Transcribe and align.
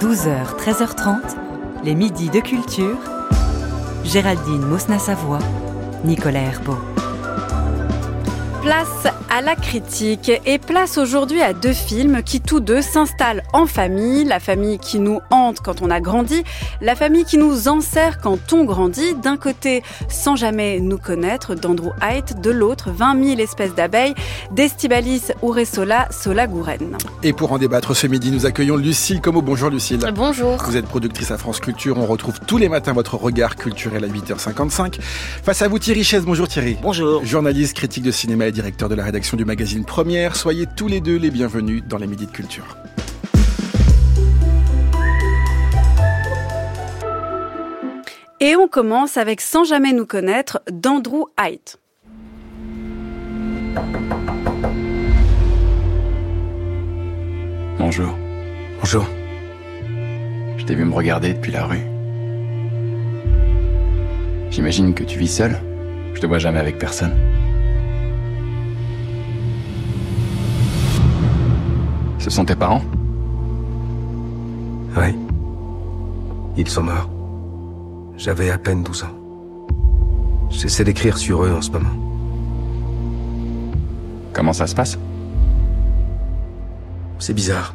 12h, 0.00 0.56
13h30, 0.56 1.18
les 1.84 1.94
midis 1.94 2.30
de 2.30 2.40
culture. 2.40 2.96
Géraldine 4.02 4.62
Mosna-Savoie, 4.62 5.40
Nicolas 6.06 6.40
Herbeau. 6.40 6.78
Place 8.62 9.06
à 9.28 9.42
la 9.42 9.56
critique 9.56 10.30
et 10.46 10.58
place 10.58 10.96
aujourd'hui 10.96 11.42
à 11.42 11.52
deux 11.52 11.74
films 11.74 12.22
qui 12.22 12.40
tous 12.40 12.60
deux 12.60 12.80
s'installent 12.80 13.39
en 13.52 13.66
famille, 13.66 14.24
la 14.24 14.40
famille 14.40 14.78
qui 14.78 14.98
nous 14.98 15.20
hante 15.30 15.60
quand 15.60 15.82
on 15.82 15.90
a 15.90 16.00
grandi, 16.00 16.42
la 16.80 16.94
famille 16.94 17.24
qui 17.24 17.38
nous 17.38 17.68
enserre 17.68 18.18
quand 18.18 18.52
on 18.52 18.64
grandit, 18.64 19.14
d'un 19.14 19.36
côté 19.36 19.82
sans 20.08 20.36
jamais 20.36 20.80
nous 20.80 20.98
connaître 20.98 21.54
d'Andrew 21.54 21.92
Haidt, 22.02 22.40
de 22.40 22.50
l'autre 22.50 22.90
20 22.90 23.24
000 23.24 23.40
espèces 23.40 23.74
d'abeilles 23.74 24.14
d'Estibalis 24.52 25.32
Uresola 25.42 26.08
Solagouren. 26.10 26.96
Et 27.22 27.32
pour 27.32 27.52
en 27.52 27.58
débattre 27.58 27.94
ce 27.94 28.06
midi, 28.06 28.30
nous 28.30 28.46
accueillons 28.46 28.76
Lucille 28.76 29.20
Como. 29.20 29.42
Bonjour 29.42 29.70
Lucille. 29.70 30.00
Bonjour. 30.14 30.56
Vous 30.64 30.76
êtes 30.76 30.86
productrice 30.86 31.30
à 31.30 31.38
France 31.38 31.60
Culture, 31.60 31.98
on 31.98 32.06
retrouve 32.06 32.40
tous 32.46 32.58
les 32.58 32.68
matins 32.68 32.92
votre 32.92 33.14
regard 33.14 33.56
culturel 33.56 34.04
à 34.04 34.08
8h55. 34.08 35.00
Face 35.00 35.62
à 35.62 35.68
vous 35.68 35.78
Thierry 35.78 36.04
Chaise, 36.04 36.24
bonjour 36.24 36.48
Thierry. 36.48 36.76
Bonjour. 36.82 37.24
Journaliste, 37.24 37.74
critique 37.74 38.04
de 38.04 38.10
cinéma 38.10 38.46
et 38.46 38.52
directeur 38.52 38.88
de 38.88 38.94
la 38.94 39.04
rédaction 39.04 39.36
du 39.36 39.44
magazine 39.44 39.84
Première. 39.84 40.36
Soyez 40.36 40.66
tous 40.76 40.88
les 40.88 41.00
deux 41.00 41.16
les 41.16 41.30
bienvenus 41.30 41.82
dans 41.88 41.98
les 41.98 42.06
Midis 42.06 42.26
de 42.26 42.32
Culture. 42.32 42.76
Et 48.42 48.56
on 48.56 48.68
commence 48.68 49.18
avec 49.18 49.42
Sans 49.42 49.64
jamais 49.64 49.92
nous 49.92 50.06
connaître 50.06 50.62
d'Andrew 50.70 51.26
Haidt. 51.36 51.78
Bonjour. 57.78 58.14
Bonjour. 58.80 59.04
Je 60.56 60.64
t'ai 60.64 60.74
vu 60.74 60.86
me 60.86 60.94
regarder 60.94 61.34
depuis 61.34 61.52
la 61.52 61.66
rue. 61.66 61.82
J'imagine 64.50 64.94
que 64.94 65.04
tu 65.04 65.18
vis 65.18 65.28
seul. 65.28 65.60
Je 66.14 66.20
te 66.20 66.26
vois 66.26 66.38
jamais 66.38 66.60
avec 66.60 66.78
personne. 66.78 67.12
Ce 72.18 72.30
sont 72.30 72.46
tes 72.46 72.56
parents? 72.56 72.82
Oui. 74.96 75.14
Ils 76.56 76.68
sont 76.68 76.84
morts. 76.84 77.19
J'avais 78.20 78.50
à 78.50 78.58
peine 78.58 78.82
12 78.82 79.04
ans. 79.04 79.16
J'essaie 80.50 80.84
d'écrire 80.84 81.16
sur 81.16 81.42
eux 81.42 81.54
en 81.54 81.62
ce 81.62 81.70
moment. 81.70 81.88
Comment 84.34 84.52
ça 84.52 84.66
se 84.66 84.74
passe? 84.74 84.98
C'est 87.18 87.32
bizarre. 87.32 87.74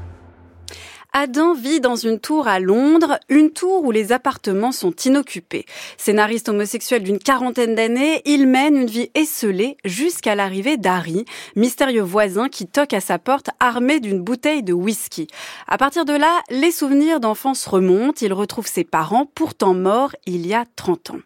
Adam 1.18 1.54
vit 1.54 1.80
dans 1.80 1.96
une 1.96 2.20
tour 2.20 2.50
à 2.50 2.60
Londres, 2.60 3.18
une 3.30 3.52
tour 3.52 3.86
où 3.86 3.92
les 3.92 4.12
appartements 4.12 4.74
sont 4.74 4.94
inoccupés. 5.06 5.66
Scénariste 5.96 6.50
homosexuel 6.50 7.04
d'une 7.04 7.20
quarantaine 7.20 7.74
d'années, 7.74 8.22
il 8.26 8.48
mène 8.48 8.76
une 8.76 8.88
vie 8.88 9.12
esselée 9.16 9.78
jusqu'à 9.86 10.36
l'arrivée 10.36 10.76
d'Harry, 10.76 11.24
mystérieux 11.56 12.02
voisin 12.02 12.50
qui 12.50 12.68
toque 12.68 12.92
à 12.92 13.00
sa 13.00 13.18
porte 13.18 13.50
armé 13.62 14.02
d'une 14.02 14.20
bouteille 14.20 14.62
de 14.62 14.74
whisky. 14.74 15.28
À 15.70 15.78
partir 15.78 16.04
de 16.04 16.12
là, 16.12 16.42
les 16.50 16.72
souvenirs 16.72 17.22
d'enfance 17.22 17.66
remontent, 17.66 18.20
il 18.20 18.34
retrouve 18.34 18.68
ses 18.68 18.84
parents, 18.84 19.26
pourtant 19.26 19.74
morts 19.74 20.18
il 20.26 20.46
y 20.46 20.54
a 20.54 20.66
30 20.76 21.12
ans. 21.12 21.20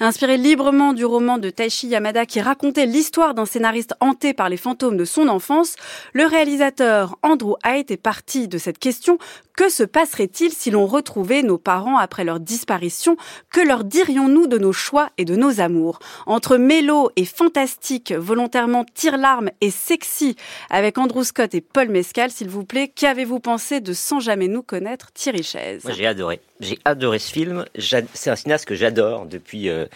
Inspiré 0.00 0.38
librement 0.38 0.94
du 0.94 1.04
roman 1.04 1.36
de 1.36 1.50
Taishi 1.50 1.88
Yamada 1.88 2.24
qui 2.24 2.40
racontait 2.40 2.86
l'histoire 2.86 3.34
d'un 3.34 3.44
scénariste 3.44 3.92
hanté 4.00 4.32
par 4.32 4.48
les 4.48 4.56
fantômes 4.56 4.96
de 4.96 5.04
son 5.04 5.28
enfance, 5.28 5.76
le 6.14 6.24
réalisateur 6.24 7.18
Andrew 7.22 7.56
Haidt 7.64 7.92
est 7.92 7.98
parti 7.98 8.48
de 8.48 8.56
cette 8.56 8.78
question 8.78 9.18
que 9.56 9.70
se 9.70 9.82
passerait-il 9.82 10.52
si 10.52 10.70
l'on 10.70 10.86
retrouvait 10.86 11.42
nos 11.42 11.56
parents 11.56 11.96
après 11.96 12.24
leur 12.24 12.40
disparition? 12.40 13.16
Que 13.50 13.66
leur 13.66 13.84
dirions-nous 13.84 14.46
de 14.46 14.58
nos 14.58 14.72
choix 14.72 15.10
et 15.16 15.24
de 15.24 15.34
nos 15.34 15.60
amours? 15.60 15.98
Entre 16.26 16.58
mélo 16.58 17.10
et 17.16 17.24
fantastique, 17.24 18.12
volontairement 18.12 18.84
tire-larme 18.84 19.50
et 19.62 19.70
sexy, 19.70 20.36
avec 20.68 20.98
Andrew 20.98 21.22
Scott 21.22 21.54
et 21.54 21.62
Paul 21.62 21.88
Mescal, 21.88 22.30
s'il 22.30 22.50
vous 22.50 22.64
plaît, 22.64 22.88
qu'avez-vous 22.88 23.40
pensé 23.40 23.80
de 23.80 23.94
Sans 23.94 24.20
jamais 24.20 24.48
nous 24.48 24.62
connaître, 24.62 25.10
Thierry 25.12 25.42
Chaise? 25.42 25.82
J'ai 25.88 26.06
adoré. 26.06 26.40
J'ai 26.60 26.78
adoré 26.84 27.18
ce 27.18 27.32
film. 27.32 27.64
C'est 27.78 28.30
un 28.30 28.36
cinéaste 28.36 28.66
que 28.66 28.74
j'adore 28.74 29.24
depuis. 29.26 29.70
Euh, 29.70 29.86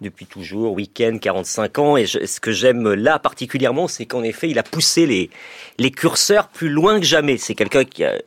depuis 0.00 0.26
toujours, 0.26 0.74
Week-end, 0.74 1.16
45 1.18 1.78
ans. 1.78 1.96
Et 1.96 2.06
ce 2.06 2.38
que 2.38 2.52
j'aime 2.52 2.92
là 2.92 3.18
particulièrement, 3.18 3.88
c'est 3.88 4.06
qu'en 4.06 4.22
effet, 4.22 4.50
il 4.50 4.58
a 4.58 4.62
poussé 4.62 5.06
les, 5.06 5.30
les 5.78 5.90
curseurs 5.90 6.48
plus 6.48 6.68
loin 6.68 7.00
que 7.00 7.06
jamais. 7.06 7.38
C'est 7.38 7.54
quelqu'un 7.54 7.84
qui, 7.84 8.04
a, 8.04 8.20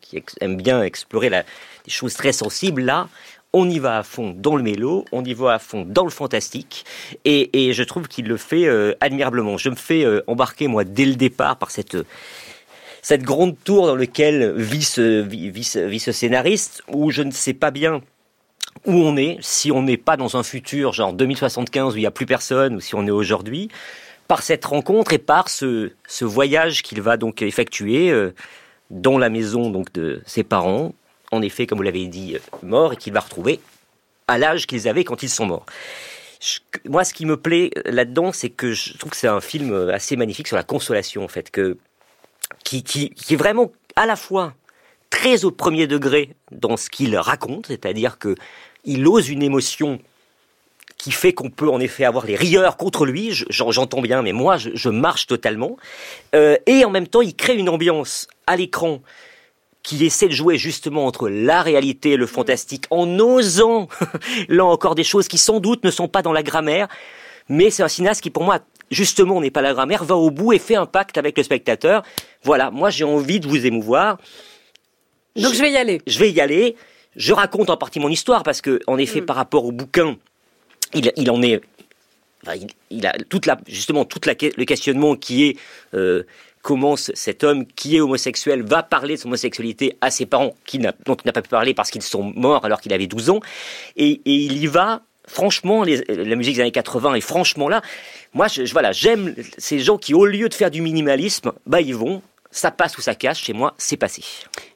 qui, 0.00 0.22
aime 0.40 0.56
bien 0.56 0.82
explorer 0.82 1.28
la, 1.28 1.42
des 1.84 1.90
choses 1.90 2.14
très 2.14 2.32
sensibles. 2.32 2.82
Là, 2.82 3.08
on 3.52 3.68
y 3.68 3.78
va 3.78 3.98
à 3.98 4.02
fond 4.02 4.34
dans 4.36 4.56
le 4.56 4.62
mélo, 4.62 5.04
on 5.12 5.24
y 5.24 5.34
va 5.34 5.54
à 5.54 5.58
fond 5.58 5.84
dans 5.86 6.04
le 6.04 6.10
fantastique, 6.10 6.84
et, 7.24 7.72
je 7.72 7.82
trouve 7.82 8.08
qu'il 8.08 8.26
le 8.26 8.36
fait 8.36 8.66
euh, 8.66 8.94
admirablement. 9.00 9.56
Je 9.56 9.70
me 9.70 9.76
fais 9.76 10.04
euh, 10.04 10.22
embarquer, 10.26 10.68
moi, 10.68 10.84
dès 10.84 11.06
le 11.06 11.14
départ, 11.14 11.56
par 11.56 11.70
cette, 11.70 11.96
cette 13.02 13.22
grande 13.22 13.56
tour 13.64 13.86
dans 13.86 13.96
laquelle 13.96 14.52
vit 14.56 14.84
ce, 14.84 15.22
vit, 15.22 15.50
vit 15.50 15.98
ce 16.00 16.12
scénariste, 16.12 16.82
où 16.88 17.10
je 17.10 17.22
ne 17.22 17.30
sais 17.30 17.54
pas 17.54 17.70
bien 17.70 18.02
où 18.86 18.92
on 18.92 19.16
est, 19.16 19.38
si 19.40 19.72
on 19.72 19.82
n'est 19.82 19.96
pas 19.96 20.16
dans 20.16 20.36
un 20.36 20.42
futur 20.42 20.92
genre 20.92 21.12
2075 21.12 21.94
où 21.94 21.96
il 21.96 22.00
n'y 22.00 22.06
a 22.06 22.10
plus 22.10 22.26
personne, 22.26 22.76
ou 22.76 22.80
si 22.80 22.94
on 22.94 23.06
est 23.06 23.10
aujourd'hui, 23.10 23.68
par 24.28 24.42
cette 24.42 24.64
rencontre 24.64 25.12
et 25.12 25.18
par 25.18 25.48
ce, 25.48 25.92
ce 26.06 26.24
voyage 26.24 26.82
qu'il 26.82 27.00
va 27.00 27.16
donc 27.16 27.42
effectuer 27.42 28.10
euh, 28.10 28.34
dans 28.90 29.18
la 29.18 29.28
maison 29.28 29.70
donc 29.70 29.92
de 29.92 30.22
ses 30.26 30.44
parents, 30.44 30.94
en 31.30 31.42
effet, 31.42 31.66
comme 31.66 31.78
vous 31.78 31.84
l'avez 31.84 32.06
dit, 32.06 32.36
euh, 32.36 32.38
morts, 32.62 32.94
et 32.94 32.96
qu'il 32.96 33.12
va 33.12 33.20
retrouver 33.20 33.60
à 34.26 34.38
l'âge 34.38 34.66
qu'ils 34.66 34.88
avaient 34.88 35.04
quand 35.04 35.22
ils 35.22 35.28
sont 35.28 35.46
morts. 35.46 35.66
Moi, 36.84 37.04
ce 37.04 37.12
qui 37.12 37.26
me 37.26 37.36
plaît 37.36 37.70
euh, 37.76 37.82
là-dedans, 37.90 38.32
c'est 38.32 38.50
que 38.50 38.72
je 38.72 38.96
trouve 38.96 39.10
que 39.10 39.16
c'est 39.16 39.28
un 39.28 39.40
film 39.40 39.90
assez 39.90 40.16
magnifique 40.16 40.48
sur 40.48 40.56
la 40.56 40.62
consolation, 40.62 41.24
en 41.24 41.28
fait, 41.28 41.50
que, 41.50 41.76
qui, 42.64 42.82
qui, 42.82 43.10
qui 43.10 43.34
est 43.34 43.36
vraiment 43.36 43.72
à 43.96 44.06
la 44.06 44.16
fois 44.16 44.54
très 45.10 45.44
au 45.44 45.50
premier 45.50 45.86
degré 45.86 46.34
dans 46.50 46.76
ce 46.76 46.88
qu'il 46.90 47.16
raconte, 47.16 47.66
c'est-à-dire 47.66 48.18
que 48.18 48.34
il 48.84 49.06
ose 49.06 49.28
une 49.28 49.42
émotion 49.42 49.98
qui 50.98 51.12
fait 51.12 51.32
qu'on 51.32 51.48
peut 51.48 51.70
en 51.70 51.78
effet 51.80 52.04
avoir 52.04 52.26
les 52.26 52.34
rieurs 52.34 52.76
contre 52.76 53.06
lui, 53.06 53.30
j'entends 53.50 54.02
bien, 54.02 54.20
mais 54.22 54.32
moi 54.32 54.56
je, 54.56 54.70
je 54.74 54.88
marche 54.90 55.26
totalement, 55.26 55.76
euh, 56.34 56.56
et 56.66 56.84
en 56.84 56.90
même 56.90 57.06
temps 57.06 57.20
il 57.22 57.34
crée 57.36 57.54
une 57.56 57.68
ambiance 57.68 58.26
à 58.46 58.56
l'écran 58.56 59.00
qui 59.84 60.04
essaie 60.04 60.26
de 60.26 60.32
jouer 60.32 60.58
justement 60.58 61.06
entre 61.06 61.28
la 61.28 61.62
réalité 61.62 62.10
et 62.10 62.16
le 62.16 62.26
fantastique 62.26 62.84
en 62.90 63.18
osant 63.20 63.88
là 64.48 64.64
encore 64.64 64.96
des 64.96 65.04
choses 65.04 65.28
qui 65.28 65.38
sans 65.38 65.60
doute 65.60 65.84
ne 65.84 65.90
sont 65.90 66.08
pas 66.08 66.20
dans 66.20 66.32
la 66.32 66.42
grammaire, 66.42 66.88
mais 67.48 67.70
c'est 67.70 67.84
un 67.84 67.88
cinéaste 67.88 68.20
qui 68.20 68.30
pour 68.30 68.42
moi 68.42 68.58
justement 68.90 69.40
n'est 69.40 69.50
pas 69.52 69.62
la 69.62 69.72
grammaire, 69.74 70.02
va 70.02 70.16
au 70.16 70.30
bout 70.30 70.52
et 70.52 70.58
fait 70.58 70.74
un 70.74 70.86
pacte 70.86 71.16
avec 71.16 71.36
le 71.36 71.44
spectateur. 71.44 72.02
Voilà, 72.42 72.70
moi 72.70 72.90
j'ai 72.90 73.04
envie 73.04 73.38
de 73.38 73.46
vous 73.46 73.66
émouvoir. 73.66 74.18
Donc 75.36 75.54
je 75.54 75.60
vais 75.60 75.70
y 75.70 75.76
aller. 75.76 76.02
Je 76.06 76.18
vais 76.18 76.30
y 76.30 76.40
aller. 76.40 76.74
Je 77.16 77.32
raconte 77.32 77.70
en 77.70 77.76
partie 77.76 78.00
mon 78.00 78.08
histoire 78.08 78.42
parce 78.42 78.60
que, 78.60 78.80
en 78.86 78.96
effet, 78.96 79.20
Mm. 79.20 79.26
par 79.26 79.36
rapport 79.36 79.64
au 79.64 79.72
bouquin, 79.72 80.16
il, 80.94 81.12
il 81.16 81.30
en 81.30 81.42
est, 81.42 81.60
il, 82.90 83.06
a 83.06 83.12
toute 83.28 83.46
la, 83.46 83.58
justement 83.66 84.04
toute 84.04 84.26
la, 84.26 84.34
le 84.56 84.64
questionnement 84.64 85.16
qui 85.16 85.44
est 85.48 85.56
euh, 85.94 86.22
comment 86.62 86.96
ce- 86.96 87.12
cet 87.14 87.44
homme 87.44 87.66
qui 87.66 87.96
est 87.96 88.00
homosexuel 88.00 88.62
va 88.62 88.82
parler 88.82 89.16
de 89.16 89.20
son 89.20 89.28
homosexualité 89.28 89.96
à 90.00 90.10
ses 90.10 90.26
parents 90.26 90.54
qui 90.64 90.78
dont 90.78 90.90
il 91.16 91.26
n'a 91.26 91.32
pas 91.32 91.42
pu 91.42 91.48
parler 91.48 91.74
parce 91.74 91.90
qu'ils 91.90 92.02
sont 92.02 92.22
morts 92.36 92.64
alors 92.64 92.80
qu'il 92.80 92.92
avait 92.92 93.06
12 93.06 93.30
ans, 93.30 93.40
et, 93.96 94.20
il 94.24 94.56
y 94.58 94.66
va. 94.66 95.02
Franchement, 95.26 95.84
la 95.84 96.36
musique 96.36 96.54
des 96.54 96.62
années 96.62 96.70
80 96.72 97.12
est 97.14 97.20
franchement 97.20 97.68
là. 97.68 97.82
Moi, 98.32 98.48
je- 98.48 98.62
voilà, 98.72 98.92
j'aime 98.92 99.34
ces 99.58 99.78
gens 99.78 99.98
qui, 99.98 100.14
au 100.14 100.24
lieu 100.24 100.48
de 100.48 100.54
faire 100.54 100.70
du 100.70 100.80
minimalisme, 100.80 101.52
bah 101.66 101.82
ils 101.82 101.94
vont. 101.94 102.22
Ça 102.50 102.70
passe 102.70 102.96
ou 102.96 103.02
ça 103.02 103.14
cache. 103.14 103.44
Chez 103.44 103.52
moi, 103.52 103.74
c'est 103.78 103.96
passé. 103.96 104.22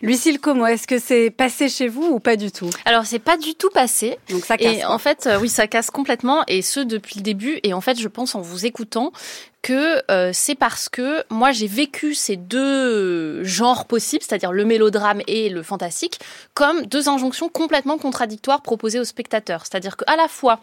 Lucille 0.03 0.41
Como, 0.41 0.67
est-ce 0.67 0.87
que 0.87 0.99
c'est 0.99 1.31
passé 1.31 1.69
chez 1.69 1.89
vous 1.89 2.05
ou 2.05 2.21
pas 2.21 2.37
du 2.37 2.53
tout? 2.53 2.71
Alors 2.85 3.07
c'est 3.07 3.19
pas 3.19 3.37
du 3.37 3.55
tout 3.55 3.71
passé. 3.71 4.19
Donc 4.29 4.45
ça 4.45 4.59
casse. 4.59 4.77
Et 4.77 4.85
en 4.85 4.99
fait, 4.99 5.27
euh, 5.27 5.39
oui, 5.41 5.49
ça 5.49 5.67
casse 5.67 5.91
complètement, 5.91 6.45
et 6.49 6.63
ce 6.63 6.81
depuis 6.81 7.17
le 7.17 7.23
début. 7.23 7.61
Et 7.63 7.73
en 7.73 7.81
fait, 7.81 7.99
je 7.99 8.09
pense 8.09 8.35
en 8.35 8.41
vous 8.41 8.67
écoutant 8.67 9.13
que 9.63 10.03
euh, 10.11 10.31
c'est 10.33 10.55
parce 10.57 10.89
que 10.89 11.23
moi 11.31 11.53
j'ai 11.53 11.69
vécu 11.69 12.15
ces 12.15 12.37
deux 12.37 13.45
genres 13.45 13.87
possibles, 13.87 14.25
c'est-à-dire 14.27 14.53
le 14.53 14.65
mélodrame 14.65 15.23
et 15.27 15.49
le 15.49 15.63
fantastique, 15.63 16.19
comme 16.55 16.85
deux 16.87 17.09
injonctions 17.09 17.49
complètement 17.49 17.97
contradictoires 17.99 18.61
proposées 18.63 18.99
aux 19.01 19.05
spectateurs. 19.05 19.63
C'est-à-dire 19.63 19.97
qu'à 19.97 20.17
la 20.17 20.29
fois 20.29 20.61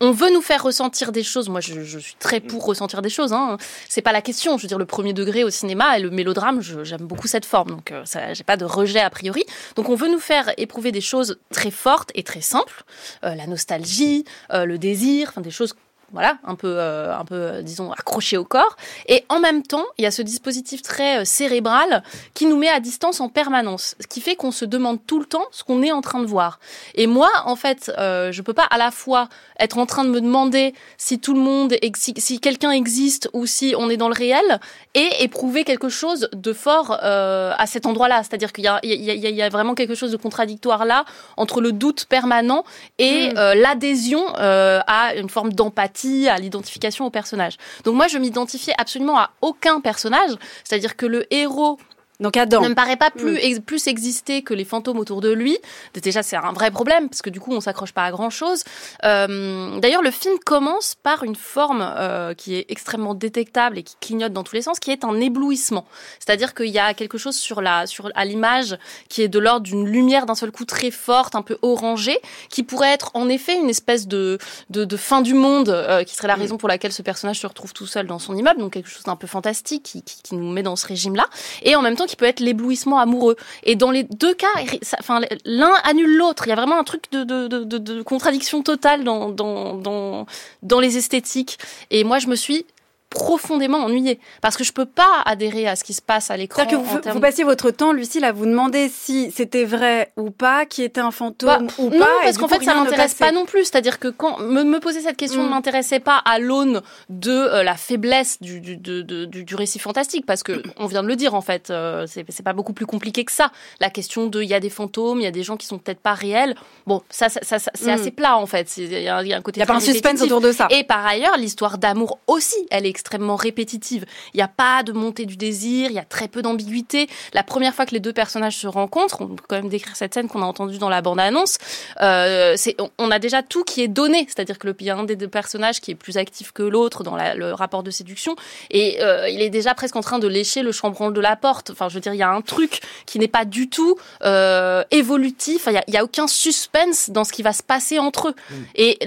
on 0.00 0.10
veut 0.10 0.32
nous 0.32 0.42
faire 0.42 0.62
ressentir 0.64 1.12
des 1.12 1.22
choses. 1.22 1.48
Moi, 1.48 1.60
je, 1.60 1.82
je 1.84 1.98
suis 2.00 2.16
très 2.18 2.40
pour 2.40 2.64
ressentir 2.64 3.02
des 3.02 3.08
choses. 3.08 3.32
Hein. 3.32 3.56
C'est 3.88 4.02
pas 4.02 4.10
la 4.10 4.20
question. 4.20 4.58
Je 4.58 4.62
veux 4.62 4.68
dire, 4.68 4.78
le 4.78 4.84
premier 4.84 5.12
degré 5.12 5.44
au 5.44 5.50
cinéma 5.50 5.96
et 5.96 6.02
le 6.02 6.10
mélodrame, 6.10 6.60
je- 6.60 6.82
j'aime 6.82 7.06
beaucoup 7.06 7.28
cette 7.28 7.44
forme. 7.46 7.68
Donc, 7.70 7.92
euh, 7.92 8.02
j'ai 8.32 8.42
pas 8.42 8.56
de 8.56 8.64
rejet 8.64 8.98
a 8.98 9.10
priori. 9.10 9.44
Donc, 9.76 9.88
on 9.90 9.94
veut 9.94 10.08
nous 10.08 10.18
faire 10.18 10.52
éprouver 10.56 10.90
des 10.90 11.00
choses 11.00 11.38
très 11.52 11.70
fortes 11.70 12.10
et 12.16 12.24
très 12.24 12.40
simples. 12.40 12.82
Euh, 13.22 13.36
la 13.36 13.46
nostalgie, 13.46 14.24
euh, 14.52 14.64
le 14.64 14.76
désir, 14.76 15.28
enfin 15.28 15.40
des 15.40 15.52
choses 15.52 15.76
voilà, 16.12 16.38
un 16.44 16.54
peu, 16.54 16.74
euh, 16.78 17.16
un 17.16 17.24
peu, 17.24 17.34
euh, 17.34 17.62
disons, 17.62 17.90
accroché 17.92 18.36
au 18.36 18.44
corps. 18.44 18.76
Et 19.08 19.24
en 19.28 19.40
même 19.40 19.62
temps, 19.62 19.84
il 19.98 20.02
y 20.04 20.06
a 20.06 20.10
ce 20.10 20.22
dispositif 20.22 20.82
très 20.82 21.20
euh, 21.20 21.24
cérébral 21.24 22.02
qui 22.34 22.46
nous 22.46 22.56
met 22.56 22.68
à 22.68 22.80
distance 22.80 23.20
en 23.20 23.28
permanence, 23.28 23.94
ce 24.00 24.06
qui 24.06 24.20
fait 24.20 24.36
qu'on 24.36 24.50
se 24.50 24.64
demande 24.64 24.98
tout 25.06 25.18
le 25.18 25.24
temps 25.24 25.44
ce 25.50 25.64
qu'on 25.64 25.82
est 25.82 25.92
en 25.92 26.02
train 26.02 26.20
de 26.20 26.26
voir. 26.26 26.60
Et 26.94 27.06
moi, 27.06 27.30
en 27.46 27.56
fait, 27.56 27.90
euh, 27.98 28.30
je 28.32 28.42
peux 28.42 28.52
pas 28.52 28.66
à 28.70 28.78
la 28.78 28.90
fois 28.90 29.28
être 29.58 29.78
en 29.78 29.86
train 29.86 30.04
de 30.04 30.10
me 30.10 30.20
demander 30.20 30.74
si 30.98 31.18
tout 31.18 31.34
le 31.34 31.40
monde, 31.40 31.74
si, 31.96 32.14
si 32.16 32.40
quelqu'un 32.40 32.70
existe 32.72 33.30
ou 33.32 33.46
si 33.46 33.74
on 33.78 33.88
est 33.88 33.96
dans 33.96 34.08
le 34.08 34.14
réel, 34.14 34.60
et 34.94 35.08
éprouver 35.20 35.64
quelque 35.64 35.88
chose 35.88 36.28
de 36.32 36.52
fort 36.52 36.98
euh, 37.02 37.52
à 37.56 37.66
cet 37.66 37.86
endroit-là. 37.86 38.22
C'est-à-dire 38.22 38.52
qu'il 38.52 38.64
y 38.64 38.68
a, 38.68 38.78
il 38.82 38.92
y, 39.02 39.10
a, 39.10 39.14
il 39.14 39.34
y 39.34 39.42
a 39.42 39.48
vraiment 39.48 39.74
quelque 39.74 39.94
chose 39.94 40.12
de 40.12 40.16
contradictoire 40.18 40.84
là 40.84 41.04
entre 41.36 41.60
le 41.60 41.72
doute 41.72 42.04
permanent 42.04 42.64
et 42.98 43.22
Mm. 43.22 43.38
euh, 43.38 43.54
l'adhésion 43.54 44.22
à 44.36 45.14
une 45.16 45.28
forme 45.28 45.52
d'empathie, 45.52 46.01
à 46.28 46.38
l'identification 46.38 47.06
au 47.06 47.10
personnage. 47.10 47.56
Donc 47.84 47.94
moi, 47.94 48.08
je 48.08 48.18
m'identifiais 48.18 48.74
absolument 48.78 49.18
à 49.18 49.30
aucun 49.40 49.80
personnage. 49.80 50.30
C'est-à-dire 50.64 50.96
que 50.96 51.06
le 51.06 51.32
héros 51.32 51.78
Donc 52.22 52.36
Adam. 52.36 52.62
ne 52.62 52.68
me 52.70 52.74
paraît 52.74 52.96
pas 52.96 53.10
Mm. 53.14 53.18
plus, 53.20 53.36
ex- 53.36 53.60
plus 53.60 53.86
exister 53.88 54.42
que 54.42 54.54
les 54.54 54.64
fantômes 54.64 54.98
autour 54.98 55.20
de 55.20 55.30
lui. 55.30 55.58
Déjà, 56.02 56.22
c'est 56.22 56.36
un 56.36 56.52
vrai 56.52 56.70
problème, 56.70 57.08
parce 57.08 57.20
que 57.22 57.30
du 57.30 57.40
coup, 57.40 57.52
on 57.52 57.60
s'accroche 57.60 57.92
pas 57.92 58.04
à 58.04 58.10
grand-chose. 58.10 58.64
Euh, 59.04 59.78
D'ailleurs, 59.80 60.02
le 60.02 60.10
film 60.10 60.38
commence 60.44 60.94
par 60.94 61.24
une 61.24 61.34
forme 61.36 61.82
euh, 61.82 62.34
qui 62.34 62.54
est 62.54 62.66
extrêmement 62.68 63.14
détectable 63.14 63.78
et 63.78 63.82
qui 63.82 63.96
clignote 64.00 64.32
dans 64.32 64.44
tous 64.44 64.54
les 64.54 64.62
sens, 64.62 64.78
qui 64.78 64.90
est 64.90 65.04
un 65.04 65.20
éblouissement. 65.20 65.84
C'est-à-dire 66.18 66.54
qu'il 66.54 66.68
y 66.68 66.78
a 66.78 66.94
quelque 66.94 67.18
chose 67.18 67.36
sur 67.36 67.60
la, 67.60 67.86
sur, 67.86 68.10
à 68.14 68.24
l'image 68.24 68.78
qui 69.08 69.22
est 69.22 69.28
de 69.28 69.38
l'ordre 69.38 69.62
d'une 69.64 69.86
lumière 69.86 70.26
d'un 70.26 70.34
seul 70.34 70.50
coup 70.52 70.64
très 70.64 70.90
forte, 70.90 71.34
un 71.34 71.42
peu 71.42 71.58
orangée, 71.62 72.18
qui 72.48 72.62
pourrait 72.62 72.92
être 72.92 73.10
en 73.14 73.28
effet 73.28 73.56
une 73.56 73.68
espèce 73.70 74.06
de, 74.06 74.38
de, 74.70 74.84
de 74.84 74.96
fin 74.96 75.20
du 75.22 75.34
monde, 75.34 75.68
euh, 75.70 76.04
qui 76.04 76.14
serait 76.14 76.28
la 76.28 76.34
raison 76.34 76.56
pour 76.56 76.68
laquelle 76.68 76.92
ce 76.92 77.02
personnage 77.02 77.40
se 77.40 77.46
retrouve 77.46 77.72
tout 77.72 77.86
seul 77.86 78.06
dans 78.06 78.18
son 78.18 78.36
immeuble, 78.36 78.60
donc 78.60 78.72
quelque 78.74 78.88
chose 78.88 79.04
d'un 79.04 79.16
peu 79.16 79.26
fantastique 79.26 79.82
qui, 79.82 80.02
qui, 80.02 80.22
qui 80.22 80.34
nous 80.36 80.50
met 80.52 80.62
dans 80.62 80.76
ce 80.76 80.86
régime-là, 80.86 81.26
et 81.62 81.74
en 81.76 81.82
même 81.82 81.96
temps 81.96 82.06
qui 82.12 82.16
peut 82.16 82.26
être 82.26 82.40
l'éblouissement 82.40 82.98
amoureux. 82.98 83.36
Et 83.64 83.74
dans 83.74 83.90
les 83.90 84.02
deux 84.02 84.34
cas, 84.34 84.54
enfin, 85.00 85.22
l'un 85.46 85.72
annule 85.84 86.14
l'autre. 86.14 86.46
Il 86.46 86.50
y 86.50 86.52
a 86.52 86.56
vraiment 86.56 86.78
un 86.78 86.84
truc 86.84 87.04
de, 87.10 87.24
de, 87.24 87.48
de, 87.48 87.78
de 87.78 88.02
contradiction 88.02 88.62
totale 88.62 89.02
dans, 89.02 89.30
dans, 89.30 89.74
dans, 89.76 90.26
dans 90.62 90.80
les 90.80 90.98
esthétiques. 90.98 91.58
Et 91.90 92.04
moi, 92.04 92.18
je 92.18 92.26
me 92.26 92.36
suis 92.36 92.66
profondément 93.12 93.78
ennuyée 93.84 94.18
parce 94.40 94.56
que 94.56 94.64
je 94.64 94.72
peux 94.72 94.86
pas 94.86 95.22
adhérer 95.24 95.66
à 95.68 95.76
ce 95.76 95.84
qui 95.84 95.94
se 95.94 96.02
passe 96.02 96.30
à 96.30 96.36
l'écran. 96.36 96.62
C'est-à-dire 96.62 96.78
que 96.82 96.84
vous, 96.88 96.98
termes 96.98 97.14
vous 97.14 97.20
passiez 97.20 97.44
votre 97.44 97.70
temps, 97.70 97.92
Lucille, 97.92 98.24
à 98.24 98.32
vous 98.32 98.46
demander 98.46 98.88
si 98.88 99.30
c'était 99.30 99.64
vrai 99.64 100.12
ou 100.16 100.30
pas, 100.30 100.66
qui 100.66 100.82
était 100.82 101.00
un 101.00 101.10
fantôme 101.10 101.66
Bah, 101.66 101.72
ou 101.78 101.90
pas. 101.90 101.96
non, 101.96 102.06
parce 102.22 102.38
qu'en 102.38 102.48
fait, 102.48 102.62
ça 102.62 102.74
m'intéresse 102.74 103.14
pas 103.14 103.32
non 103.32 103.44
plus. 103.46 103.64
C'est-à-dire 103.64 103.98
que 103.98 104.08
quand 104.08 104.38
me, 104.40 104.64
me 104.64 104.80
poser 104.80 105.00
cette 105.00 105.16
question 105.16 105.42
Mm. 105.42 105.46
ne 105.46 105.50
m'intéressait 105.50 106.00
pas 106.00 106.16
à 106.24 106.38
l'aune 106.38 106.82
de 107.08 107.30
euh, 107.32 107.62
la 107.62 107.74
faiblesse 107.76 108.40
du, 108.40 108.60
du, 108.60 108.76
de- 108.76 109.02
du, 109.02 109.44
du 109.44 109.54
récit 109.54 109.78
fantastique, 109.78 110.26
parce 110.26 110.42
que 110.42 110.62
on 110.78 110.86
vient 110.86 111.02
de 111.02 111.08
le 111.08 111.16
dire 111.16 111.34
en 111.34 111.40
fait, 111.40 111.70
euh, 111.70 112.06
c'est 112.06 112.42
pas 112.42 112.52
beaucoup 112.52 112.72
plus 112.72 112.86
compliqué 112.86 113.24
que 113.24 113.32
ça. 113.32 113.50
La 113.80 113.90
question 113.90 114.26
de 114.26 114.42
il 114.42 114.48
y 114.48 114.54
a 114.54 114.60
des 114.60 114.70
fantômes, 114.70 115.20
il 115.20 115.24
y 115.24 115.26
a 115.26 115.30
des 115.30 115.42
gens 115.42 115.56
qui 115.56 115.66
sont 115.66 115.78
peut-être 115.78 116.00
pas 116.00 116.14
réels. 116.14 116.54
Bon, 116.86 117.02
ça, 117.10 117.28
ça, 117.28 117.40
c'est 117.58 117.86
Mm. 117.86 117.88
assez 117.90 118.10
plat 118.10 118.36
en 118.36 118.46
fait. 118.46 118.76
Il 118.76 118.92
y, 118.92 119.02
y 119.02 119.08
a 119.08 119.16
un 119.18 119.42
côté. 119.42 119.58
Il 119.58 119.60
n'y 119.60 119.64
a 119.64 119.66
pas 119.66 119.74
un 119.74 119.80
suspense 119.80 120.20
autour 120.22 120.40
de 120.40 120.52
ça. 120.52 120.66
Et 120.70 120.84
par 120.84 121.04
ailleurs, 121.06 121.36
l'histoire 121.36 121.78
d'amour 121.78 122.18
aussi, 122.26 122.56
elle 122.70 122.86
est 122.86 122.90
extrêmement 123.02 123.34
répétitive. 123.36 124.04
Il 124.32 124.36
n'y 124.36 124.42
a 124.42 124.48
pas 124.48 124.82
de 124.84 124.92
montée 124.92 125.26
du 125.26 125.36
désir, 125.36 125.90
il 125.90 125.94
y 125.94 125.98
a 125.98 126.04
très 126.04 126.28
peu 126.28 126.40
d'ambiguïté. 126.40 127.08
La 127.34 127.42
première 127.42 127.74
fois 127.74 127.84
que 127.84 127.90
les 127.90 128.00
deux 128.00 128.12
personnages 128.12 128.56
se 128.56 128.68
rencontrent, 128.68 129.20
on 129.22 129.26
peut 129.26 129.42
quand 129.48 129.56
même 129.56 129.68
décrire 129.68 129.96
cette 129.96 130.14
scène 130.14 130.28
qu'on 130.28 130.40
a 130.42 130.46
entendue 130.46 130.78
dans 130.78 130.88
la 130.88 131.02
bande-annonce, 131.02 131.58
euh, 132.00 132.56
on- 132.98 133.10
a 133.10 133.18
déjà 133.18 133.42
tout 133.42 133.64
qui 133.64 133.82
est 133.82 133.88
donné. 133.88 134.24
C'est-à-dire 134.28 134.58
que 134.58 134.68
le, 134.68 134.76
y 134.80 134.88
a 134.88 134.96
un 134.96 135.04
des 135.04 135.16
deux 135.16 135.28
personnages 135.28 135.80
qui 135.80 135.90
est 135.90 135.94
plus 135.96 136.16
actif 136.16 136.52
que 136.52 136.62
l'autre 136.62 137.02
dans 137.02 137.14
la- 137.16 137.34
le 137.34 137.52
rapport 137.52 137.82
de 137.82 137.90
séduction, 137.90 138.36
et 138.70 139.02
euh, 139.02 139.28
il 139.28 139.42
est 139.42 139.50
déjà 139.50 139.74
presque 139.74 139.96
en 139.96 140.00
train 140.00 140.18
de 140.18 140.28
lécher 140.28 140.62
le 140.62 140.72
chambranle 140.72 141.12
de 141.12 141.20
la 141.20 141.34
porte. 141.36 141.70
Enfin, 141.70 141.88
je 141.90 141.94
veux 141.94 142.00
dire, 142.00 142.14
il 142.14 142.18
y 142.18 142.22
a 142.22 142.30
un 142.30 142.40
truc 142.40 142.80
qui 143.04 143.18
n'est 143.18 143.28
pas 143.28 143.44
du 143.44 143.68
tout 143.68 143.96
euh, 144.24 144.82
évolutif. 144.92 145.66
Il 145.66 145.92
y 145.94 145.96
a- 145.96 146.02
aucun 146.04 146.26
suspense 146.26 147.10
dans 147.10 147.24
ce 147.24 147.32
qui 147.32 147.42
va 147.42 147.52
se 147.52 147.62
passer 147.62 147.98
entre 147.98 148.28
eux. 148.28 148.34
Et, 148.74 148.98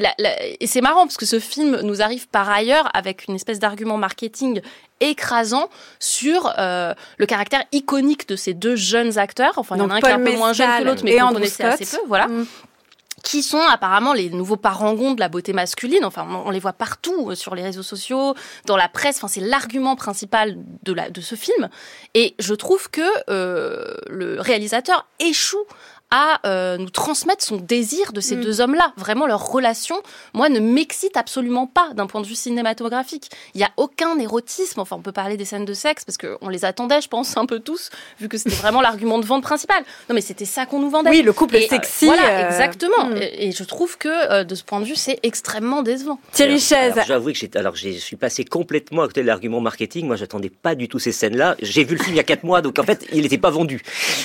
et 0.60 0.68
c'est 0.68 0.82
marrant 0.82 1.04
parce 1.06 1.18
que 1.18 1.26
ce 1.26 1.40
film 1.40 1.82
nous 1.82 2.02
arrive 2.02 2.28
par 2.30 2.50
ailleurs 2.50 2.90
avec 2.94 3.28
une 3.28 3.36
espèce 3.36 3.60
d'argument 3.60 3.85
marketing 3.98 4.62
écrasant 5.02 5.70
sur 6.00 6.54
euh, 6.58 6.94
le 7.18 7.26
caractère 7.26 7.64
iconique 7.72 8.28
de 8.28 8.36
ces 8.36 8.54
deux 8.54 8.76
jeunes 8.76 9.18
acteurs. 9.18 9.54
Enfin, 9.58 9.76
il 9.76 9.80
y 9.80 9.82
en 9.82 9.90
a 9.90 9.96
un 9.96 10.00
qui 10.00 10.08
est 10.08 10.12
un 10.12 10.20
peu 10.24 10.36
moins 10.36 10.54
jeune 10.54 10.70
que 10.80 10.84
l'autre, 10.84 11.02
mais 11.04 11.18
qu'on 11.18 11.34
connaissait 11.34 11.64
Scott. 11.64 11.82
assez 11.82 11.98
peu. 11.98 12.04
Voilà 12.08 12.28
Mm. 12.28 12.46
qui 13.24 13.42
sont 13.42 13.62
apparemment 13.62 14.14
les 14.14 14.30
nouveaux 14.30 14.56
parangons 14.58 15.14
de 15.16 15.20
la 15.20 15.30
beauté 15.30 15.52
masculine. 15.52 16.06
Enfin, 16.06 16.28
on 16.30 16.48
on 16.48 16.52
les 16.52 16.60
voit 16.60 16.74
partout 16.74 17.32
euh, 17.32 17.36
sur 17.36 17.56
les 17.56 17.64
réseaux 17.64 17.82
sociaux, 17.84 18.36
dans 18.68 18.78
la 18.78 18.88
presse. 18.88 19.18
Enfin, 19.18 19.28
c'est 19.28 19.42
l'argument 19.42 19.96
principal 19.96 20.58
de, 20.84 20.94
la, 20.94 21.10
de 21.10 21.22
ce 21.22 21.34
film. 21.36 21.70
Et 22.14 22.36
je 22.40 22.54
trouve 22.54 22.90
que 22.92 23.02
euh, 23.30 23.96
le 24.08 24.40
réalisateur 24.40 25.08
échoue 25.20 25.66
à 26.18 26.40
euh, 26.48 26.78
nous 26.78 26.90
transmettre 26.90 27.44
son 27.44 27.58
désir 27.58 28.14
de 28.14 28.22
ces 28.22 28.38
Mm. 28.38 28.42
deux 28.42 28.62
hommes-là. 28.62 28.94
Vraiment, 28.96 29.28
leur 29.28 29.46
relation, 29.52 30.02
moi, 30.34 30.48
ne 30.48 30.62
m'excite 30.62 31.18
absolument 31.18 31.68
pas 31.68 31.90
d'un 31.94 32.08
point 32.08 32.22
de 32.22 32.26
vue 32.26 32.36
cinématographique. 32.36 33.30
Il 33.54 33.58
n'y 33.58 33.66
a 33.66 33.72
aucun 33.76 34.18
érotisme. 34.18 34.80
Enfin, 34.80 34.96
on 34.96 35.02
peut 35.02 35.12
parler 35.12 35.36
des 35.36 35.44
scènes 35.44 35.66
de 35.66 35.74
sexe 35.74 36.06
parce 36.06 36.18
qu'on 36.18 36.48
les 36.48 36.64
attendait, 36.64 37.02
je 37.02 37.10
pense, 37.10 37.36
un 37.36 37.46
peu 37.46 37.60
tous, 37.60 37.90
vu 38.22 38.30
que 38.30 38.38
c'était 38.38 38.56
vraiment 38.56 38.80
l'argument 38.88 39.20
de 39.20 39.26
vente 39.26 39.44
principal. 39.44 39.84
Non, 40.10 40.16
mais 40.16 40.22
c'était 40.22 40.46
ça 40.46 40.66
qu'on 40.66 40.80
nous 40.80 40.90
vendait. 40.90 41.10
Oui, 41.10 41.22
le 41.22 41.34
couple 41.34 41.58
Et, 41.58 41.66
euh, 41.66 41.68
sexy. 41.70 42.06
voilà, 42.06 42.28
euh, 42.30 42.48
exactement. 42.50 43.08
hmm. 43.10 43.18
Et, 43.18 43.48
et 43.48 43.52
je 43.52 43.64
trouve 43.66 43.98
que 43.98 44.08
euh, 44.32 44.44
de 44.46 44.56
ce 44.56 44.64
point 44.64 44.80
de 44.80 44.86
vue, 44.86 44.96
c'est 44.96 45.20
extrêmement 45.24 45.82
décevant. 45.84 46.18
Thierry 46.32 46.62
Chaise. 46.62 46.94
alors, 46.94 47.06
J'avoue 47.08 47.32
que 47.34 47.38
j'étais, 47.38 47.60
alors 47.60 47.76
j'ai- 47.76 47.94
je 47.94 48.00
suis 48.00 48.16
passé 48.16 48.46
complètement 48.46 49.02
à 49.02 49.08
côté 49.08 49.22
de 49.22 49.28
l'argument 49.28 49.60
marketing. 49.60 50.08
Moi, 50.08 50.16
j'attendais 50.16 50.50
pas 50.50 50.76
du 50.76 50.88
tout 50.88 51.00
ces 51.00 51.12
scènes-là. 51.12 51.58
J'ai 51.62 51.84
vu 51.84 51.96
le 51.98 52.02
film 52.02 52.16
il 52.16 52.18
y 52.18 52.22
a 52.22 52.24
quatre 52.24 52.44
mois, 52.44 52.62
donc 52.62 52.80
en 52.80 52.84
fait, 52.84 53.06
il 53.12 53.22
n'était 53.24 53.38
pas 53.38 53.50
vendu. 53.50 53.82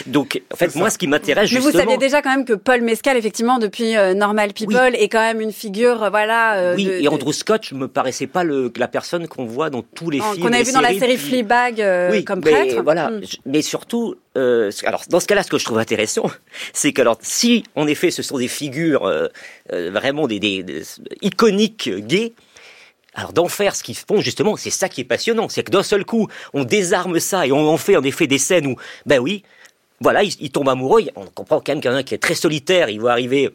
Donc, 0.06 0.40
en 0.52 0.56
fait, 0.56 0.74
moi, 0.76 0.88
ce 0.90 0.98
qui 0.98 1.08
m'intéresse 1.08 1.48
justement. 1.48 1.79
Vous 1.84 1.90
saviez 1.90 1.98
déjà 1.98 2.22
quand 2.22 2.30
même 2.30 2.44
que 2.44 2.52
Paul 2.52 2.80
Mescal, 2.82 3.16
effectivement, 3.16 3.58
depuis 3.58 3.96
euh, 3.96 4.14
Normal 4.14 4.52
People, 4.52 4.94
est 4.94 5.08
quand 5.08 5.20
même 5.20 5.40
une 5.40 5.52
figure, 5.52 6.02
euh, 6.04 6.10
voilà. 6.10 6.56
euh, 6.58 6.74
oui, 6.76 6.84
de- 6.84 6.92
et 6.92 7.02
de- 7.02 7.08
Andrew 7.08 7.32
Scott 7.32 7.72
me 7.72 7.88
paraissait 7.88 8.26
pas 8.26 8.44
le, 8.44 8.72
la 8.76 8.88
personne 8.88 9.26
qu'on 9.28 9.44
voit 9.46 9.70
dans 9.70 9.82
tous 9.82 10.10
les 10.10 10.20
en- 10.20 10.32
films. 10.32 10.46
qu'on 10.46 10.52
avait 10.52 10.62
vu 10.62 10.72
dans 10.72 10.80
la 10.80 10.90
série 10.98 11.16
puis- 11.16 11.28
Fleabag 11.28 11.80
euh, 11.80 12.10
oui, 12.12 12.24
comme 12.24 12.40
mais 12.44 12.50
prêtre. 12.50 12.82
Voilà. 12.82 13.10
Hmm. 13.10 13.20
Mais 13.46 13.62
surtout, 13.62 14.14
alors 14.34 15.02
dans 15.08 15.20
ce 15.20 15.26
cas-là, 15.26 15.42
ce 15.42 15.50
que 15.50 15.58
je 15.58 15.64
trouve 15.64 15.78
intéressant, 15.78 16.30
c'est 16.72 16.92
que 16.92 17.00
alors 17.02 17.18
si 17.20 17.64
en 17.76 17.86
effet 17.86 18.10
ce 18.10 18.22
sont 18.22 18.38
des 18.38 18.48
figures 18.48 19.10
vraiment 19.70 20.26
des, 20.26 20.38
des- 20.40 20.62
des- 20.62 20.82
iconiques 21.22 21.90
gays. 22.06 22.32
Alors 23.14 23.32
d'en 23.32 23.48
faire 23.48 23.74
ce 23.74 23.82
qu'ils 23.82 23.96
font 23.96 24.20
justement, 24.20 24.56
c'est 24.56 24.70
ça 24.70 24.88
qui 24.88 25.00
est 25.00 25.04
passionnant, 25.04 25.48
c'est 25.48 25.64
que 25.64 25.72
d'un 25.72 25.82
seul 25.82 26.04
coup, 26.04 26.28
on 26.54 26.62
désarme 26.62 27.18
ça 27.18 27.44
et 27.44 27.50
on 27.50 27.68
en 27.68 27.76
fait 27.76 27.96
en 27.96 28.04
effet 28.04 28.28
des 28.28 28.38
scènes 28.38 28.68
où, 28.68 28.76
ben 29.04 29.18
oui, 29.18 29.42
voilà, 30.00 30.22
ils 30.22 30.50
tombent 30.50 30.68
amoureux. 30.68 31.02
On 31.16 31.26
comprend 31.26 31.60
quand 31.60 31.68
même 31.72 31.80
qu'il 31.80 31.90
y 31.90 31.94
en 31.94 31.96
a 31.96 32.00
un 32.00 32.02
qui 32.02 32.14
est 32.14 32.18
très 32.18 32.34
solitaire, 32.34 32.88
il 32.88 33.00
va 33.00 33.12
arriver 33.12 33.50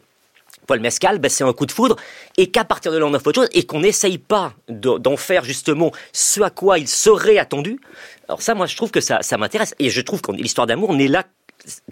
Paul 0.66 0.80
Mescal, 0.80 1.18
ben 1.18 1.28
c'est 1.28 1.44
un 1.44 1.52
coup 1.52 1.66
de 1.66 1.72
foudre, 1.72 1.96
et 2.36 2.48
qu'à 2.48 2.64
partir 2.64 2.90
de 2.90 2.98
là 2.98 3.06
on 3.06 3.12
fait 3.18 3.28
autre 3.28 3.42
chose, 3.42 3.48
et 3.52 3.64
qu'on 3.64 3.80
n'essaye 3.80 4.18
pas 4.18 4.52
de- 4.68 4.98
d'en 4.98 5.16
faire 5.16 5.44
justement 5.44 5.92
ce 6.12 6.40
à 6.40 6.50
quoi 6.50 6.78
il 6.78 6.88
serait 6.88 7.38
attendu. 7.38 7.78
Alors 8.28 8.42
ça, 8.42 8.54
moi, 8.54 8.66
je 8.66 8.74
trouve 8.74 8.90
que 8.90 9.00
ça, 9.00 9.22
ça 9.22 9.38
m'intéresse, 9.38 9.74
et 9.78 9.90
je 9.90 10.00
trouve 10.00 10.20
que 10.20 10.32
l'histoire 10.32 10.66
d'amour, 10.66 10.90
on 10.90 10.98
est 10.98 11.06
là 11.06 11.24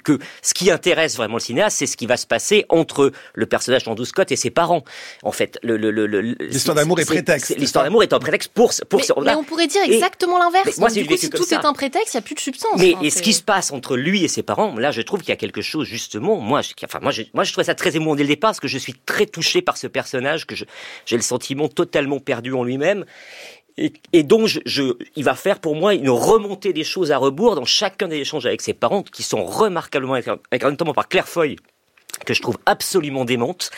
que 0.04 0.18
ce 0.42 0.54
qui 0.54 0.70
intéresse 0.70 1.16
vraiment 1.16 1.34
le 1.34 1.40
cinéaste, 1.40 1.78
c'est 1.78 1.86
ce 1.86 1.96
qui 1.96 2.06
va 2.06 2.16
se 2.16 2.26
passer 2.26 2.64
entre 2.68 3.12
le 3.34 3.46
personnage 3.46 3.84
d'Andrew 3.84 4.04
Scott 4.04 4.30
et 4.32 4.36
ses 4.36 4.50
parents. 4.50 4.84
En 5.22 5.32
fait, 5.32 5.58
le, 5.62 5.76
le, 5.76 5.90
le- 5.90 6.06
le- 6.06 6.20
L'histoire 6.40 6.74
d'amour 6.76 7.00
est 7.00 7.04
prétexte, 7.04 7.56
L'histoire 7.56 7.84
d'amour 7.84 8.02
est 8.02 8.12
un 8.12 8.18
prétexte 8.18 8.50
pour 8.52 8.72
pour 8.88 9.00
Mais, 9.00 9.06
ce- 9.06 9.12
mais 9.20 9.34
on 9.34 9.44
pourrait 9.44 9.66
dire 9.66 9.82
exactement 9.84 10.38
l'inverse. 10.38 10.78
moi, 10.78 10.88
Donc, 10.88 10.94
j'ai 10.94 11.02
du 11.02 11.08
coup, 11.08 11.14
vécu 11.14 11.26
si 11.26 11.30
tout 11.30 11.44
ça. 11.44 11.60
est 11.60 11.64
un 11.64 11.72
prétexte, 11.72 12.14
il 12.14 12.16
n'y 12.16 12.20
a 12.20 12.22
plus 12.22 12.34
de 12.34 12.40
substance. 12.40 12.78
Mais 12.78 12.94
Enfin, 12.94 13.04
et 13.04 13.10
ce 13.10 13.22
qui 13.22 13.32
se 13.32 13.42
passe 13.42 13.72
entre 13.72 13.96
lui 13.96 14.24
et 14.24 14.28
ses 14.28 14.42
parents, 14.42 14.76
là, 14.78 14.90
je 14.90 15.02
trouve 15.02 15.20
qu'il 15.20 15.30
y 15.30 15.32
a 15.32 15.36
quelque 15.36 15.62
chose 15.62 15.86
justement. 15.86 16.36
Moi, 16.40 16.62
je, 16.62 16.72
enfin, 16.84 17.00
moi, 17.02 17.10
je, 17.12 17.22
moi, 17.34 17.44
je 17.44 17.52
trouvais 17.52 17.64
ça 17.64 17.74
très 17.74 17.96
émouvant 17.96 18.14
dès 18.16 18.22
le 18.22 18.28
départ 18.28 18.50
parce 18.50 18.60
que 18.60 18.68
je 18.68 18.78
suis 18.78 18.94
très 19.06 19.26
touché 19.26 19.62
par 19.62 19.76
ce 19.76 19.86
personnage 19.86 20.46
que 20.46 20.54
j'ai 20.54 21.16
le 21.16 21.22
sentiment 21.22 21.68
totalement 21.68 22.20
perdu 22.20 22.52
en 22.52 22.64
lui-même. 22.64 23.04
Et, 23.76 24.22
donc, 24.22 24.60
il 25.16 25.24
va 25.24 25.34
faire 25.34 25.58
pour 25.58 25.74
moi 25.74 25.94
une 25.94 26.08
remontée 26.08 26.72
des 26.72 26.84
choses 26.84 27.10
à 27.10 27.18
rebours 27.18 27.56
dans 27.56 27.64
chacun 27.64 28.06
des 28.06 28.18
échanges 28.18 28.46
avec 28.46 28.62
ses 28.62 28.72
parents, 28.72 29.02
qui 29.02 29.24
sont 29.24 29.44
remarquablement, 29.44 30.16
notamment 30.62 30.94
par 30.94 31.08
Claire 31.08 31.26
Foy, 31.26 31.56
que 32.24 32.34
je 32.34 32.42
trouve 32.42 32.58
absolument 32.66 33.24
démente. 33.24 33.70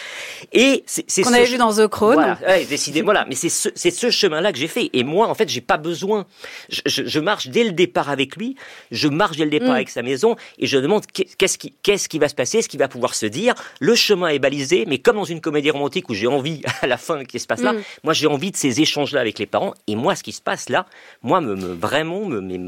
Et 0.53 0.85
c'est 0.87 1.03
Qu'on 1.23 1.31
ce- 1.31 1.35
avait 1.35 1.45
vu 1.45 1.59
dans 1.59 1.73
The 1.73 1.87
Crown. 1.89 2.15
Voilà, 2.15 2.39
ouais, 2.47 2.65
décidément, 2.65 3.07
voilà. 3.07 3.25
Mais 3.29 3.35
c'est 3.35 3.49
ce, 3.49 3.69
ce 3.75 4.11
chemin-là 4.11 4.53
que 4.53 4.59
j'ai 4.59 4.69
fait. 4.69 4.91
Et 4.93 5.05
moi, 5.05 5.29
en 5.29 5.35
fait, 5.35 5.49
j'ai 5.49 5.61
pas 5.61 5.77
besoin. 5.77 6.27
Je, 6.69 6.81
je- 6.87 7.07
je 7.07 7.21
marche 7.21 7.49
dès 7.49 7.65
le 7.65 7.73
départ 7.73 8.11
avec 8.11 8.37
lui. 8.37 8.57
Je 8.91 9.09
marche 9.09 9.37
dès 9.37 9.45
le 9.45 9.51
départ 9.51 9.71
Mm. 9.71 9.73
avec 9.73 9.91
sa 9.91 10.03
maison 10.03 10.37
et 10.59 10.67
je 10.67 10.79
demande 10.79 11.05
qu'est- 11.07 11.37
qu'est-ce 11.37 11.59
qui, 11.59 11.75
qu'est-ce 11.83 12.09
qui 12.09 12.19
va 12.19 12.29
se 12.29 12.35
passer, 12.35 12.63
ce 12.63 12.69
qui 12.69 12.77
va 12.77 12.89
pouvoir 12.89 13.15
se 13.15 13.27
dire. 13.27 13.55
Le 13.81 13.95
chemin 13.95 14.29
est 14.29 14.39
balisé, 14.39 14.85
mais 14.87 14.99
comme 14.99 15.17
dans 15.17 15.25
une 15.25 15.41
comédie 15.41 15.71
romantique 15.71 16.09
où 16.09 16.15
j'ai 16.15 16.27
envie 16.27 16.63
à 16.83 16.87
la 16.87 16.97
fin 16.97 17.25
qu'il 17.25 17.41
se 17.41 17.47
passe 17.47 17.63
là, 17.63 17.73
Mm. 17.73 17.83
moi 18.05 18.13
j'ai 18.13 18.27
envie 18.27 18.51
de 18.51 18.57
ces 18.57 18.81
échanges-là 18.81 19.21
avec 19.21 19.39
les 19.39 19.47
parents. 19.47 19.75
Et 19.87 19.97
moi, 19.97 20.15
ce 20.15 20.23
qui 20.23 20.33
se 20.33 20.41
passe 20.41 20.69
là, 20.69 20.87
moi, 21.23 21.41
me, 21.41 21.55
me- 21.57 21.75
vraiment 21.75 22.25
me, 22.27 22.41
me, 22.41 22.59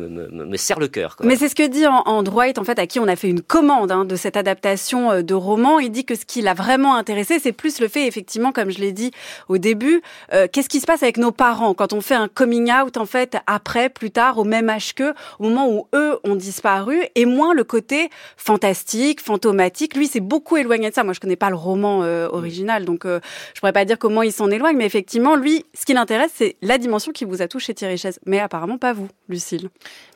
me, 0.44 0.56
serre 0.56 0.80
le 0.80 0.88
cœur. 0.88 1.16
quoi. 1.16 1.26
Mais 1.26 1.37
c'est 1.37 1.49
ce 1.49 1.54
que 1.54 1.66
dit 1.66 1.87
An- 1.87 2.02
Andrew 2.06 2.38
White, 2.38 2.58
en 2.58 2.64
fait, 2.64 2.78
à 2.78 2.87
qui 2.87 2.99
on 2.99 3.06
a 3.08 3.16
fait 3.16 3.28
une 3.28 3.42
commande 3.42 3.92
hein, 3.92 4.04
de 4.04 4.16
cette 4.16 4.37
adaptation 4.37 5.11
euh, 5.12 5.23
de 5.23 5.35
roman. 5.35 5.67
Il 5.78 5.90
dit 5.90 6.04
que 6.04 6.14
ce 6.14 6.25
qui 6.25 6.40
l'a 6.40 6.54
vraiment 6.54 6.94
intéressé, 6.94 7.38
c'est 7.38 7.52
plus 7.52 7.80
le 7.80 7.88
fait, 7.88 8.06
effectivement, 8.06 8.52
comme 8.52 8.70
je 8.70 8.78
l'ai 8.78 8.92
dit 8.92 9.10
au 9.48 9.58
début, 9.58 10.00
euh, 10.32 10.48
qu'est-ce 10.50 10.68
qui 10.68 10.80
se 10.80 10.87
passe 10.87 11.02
avec 11.02 11.18
nos 11.18 11.32
parents 11.32 11.75
quand 11.75 11.92
on 11.92 12.00
fait 12.00 12.14
un 12.14 12.28
coming 12.28 12.72
out, 12.72 12.96
en 12.96 13.06
fait, 13.06 13.37
après, 13.46 13.90
plus 13.90 14.10
tard, 14.10 14.38
au 14.38 14.44
même 14.44 14.70
âge 14.70 14.94
qu'eux, 14.94 15.14
au 15.38 15.44
moment 15.44 15.68
où 15.68 15.87
eux 15.94 16.18
ont 16.25 16.34
disparu, 16.34 17.02
et 17.14 17.26
moins 17.26 17.52
le 17.52 17.64
côté 17.64 18.08
fantastique, 18.37 19.20
fantomatique. 19.20 19.96
Lui, 19.96 20.06
c'est 20.06 20.20
beaucoup 20.20 20.56
éloigné 20.56 20.88
de 20.88 20.94
ça. 20.94 21.04
Moi, 21.04 21.12
je 21.12 21.20
connais 21.20 21.37
pas 21.37 21.50
le 21.50 21.56
roman 21.56 22.02
euh, 22.02 22.28
original, 22.30 22.84
donc 22.84 23.04
euh, 23.04 23.20
je 23.54 23.60
pourrais 23.60 23.72
pas 23.72 23.84
dire 23.84 23.98
comment 23.98 24.22
il 24.22 24.32
s'en 24.32 24.50
éloigne, 24.50 24.76
mais 24.76 24.87
effectivement, 24.87 25.37
lui, 25.37 25.64
ce 25.75 25.84
qui 25.84 25.92
l'intéresse, 25.92 26.30
c'est 26.34 26.56
la 26.62 26.78
dimension 26.78 27.12
qui 27.12 27.25
vous 27.25 27.42
a 27.42 27.48
touché, 27.48 27.75
Thierry 27.75 27.98
Chaise. 27.98 28.18
Mais 28.26 28.40
apparemment 28.40 28.78
pas 28.78 28.92
vous, 28.92 29.08
Lucille. 29.28 29.68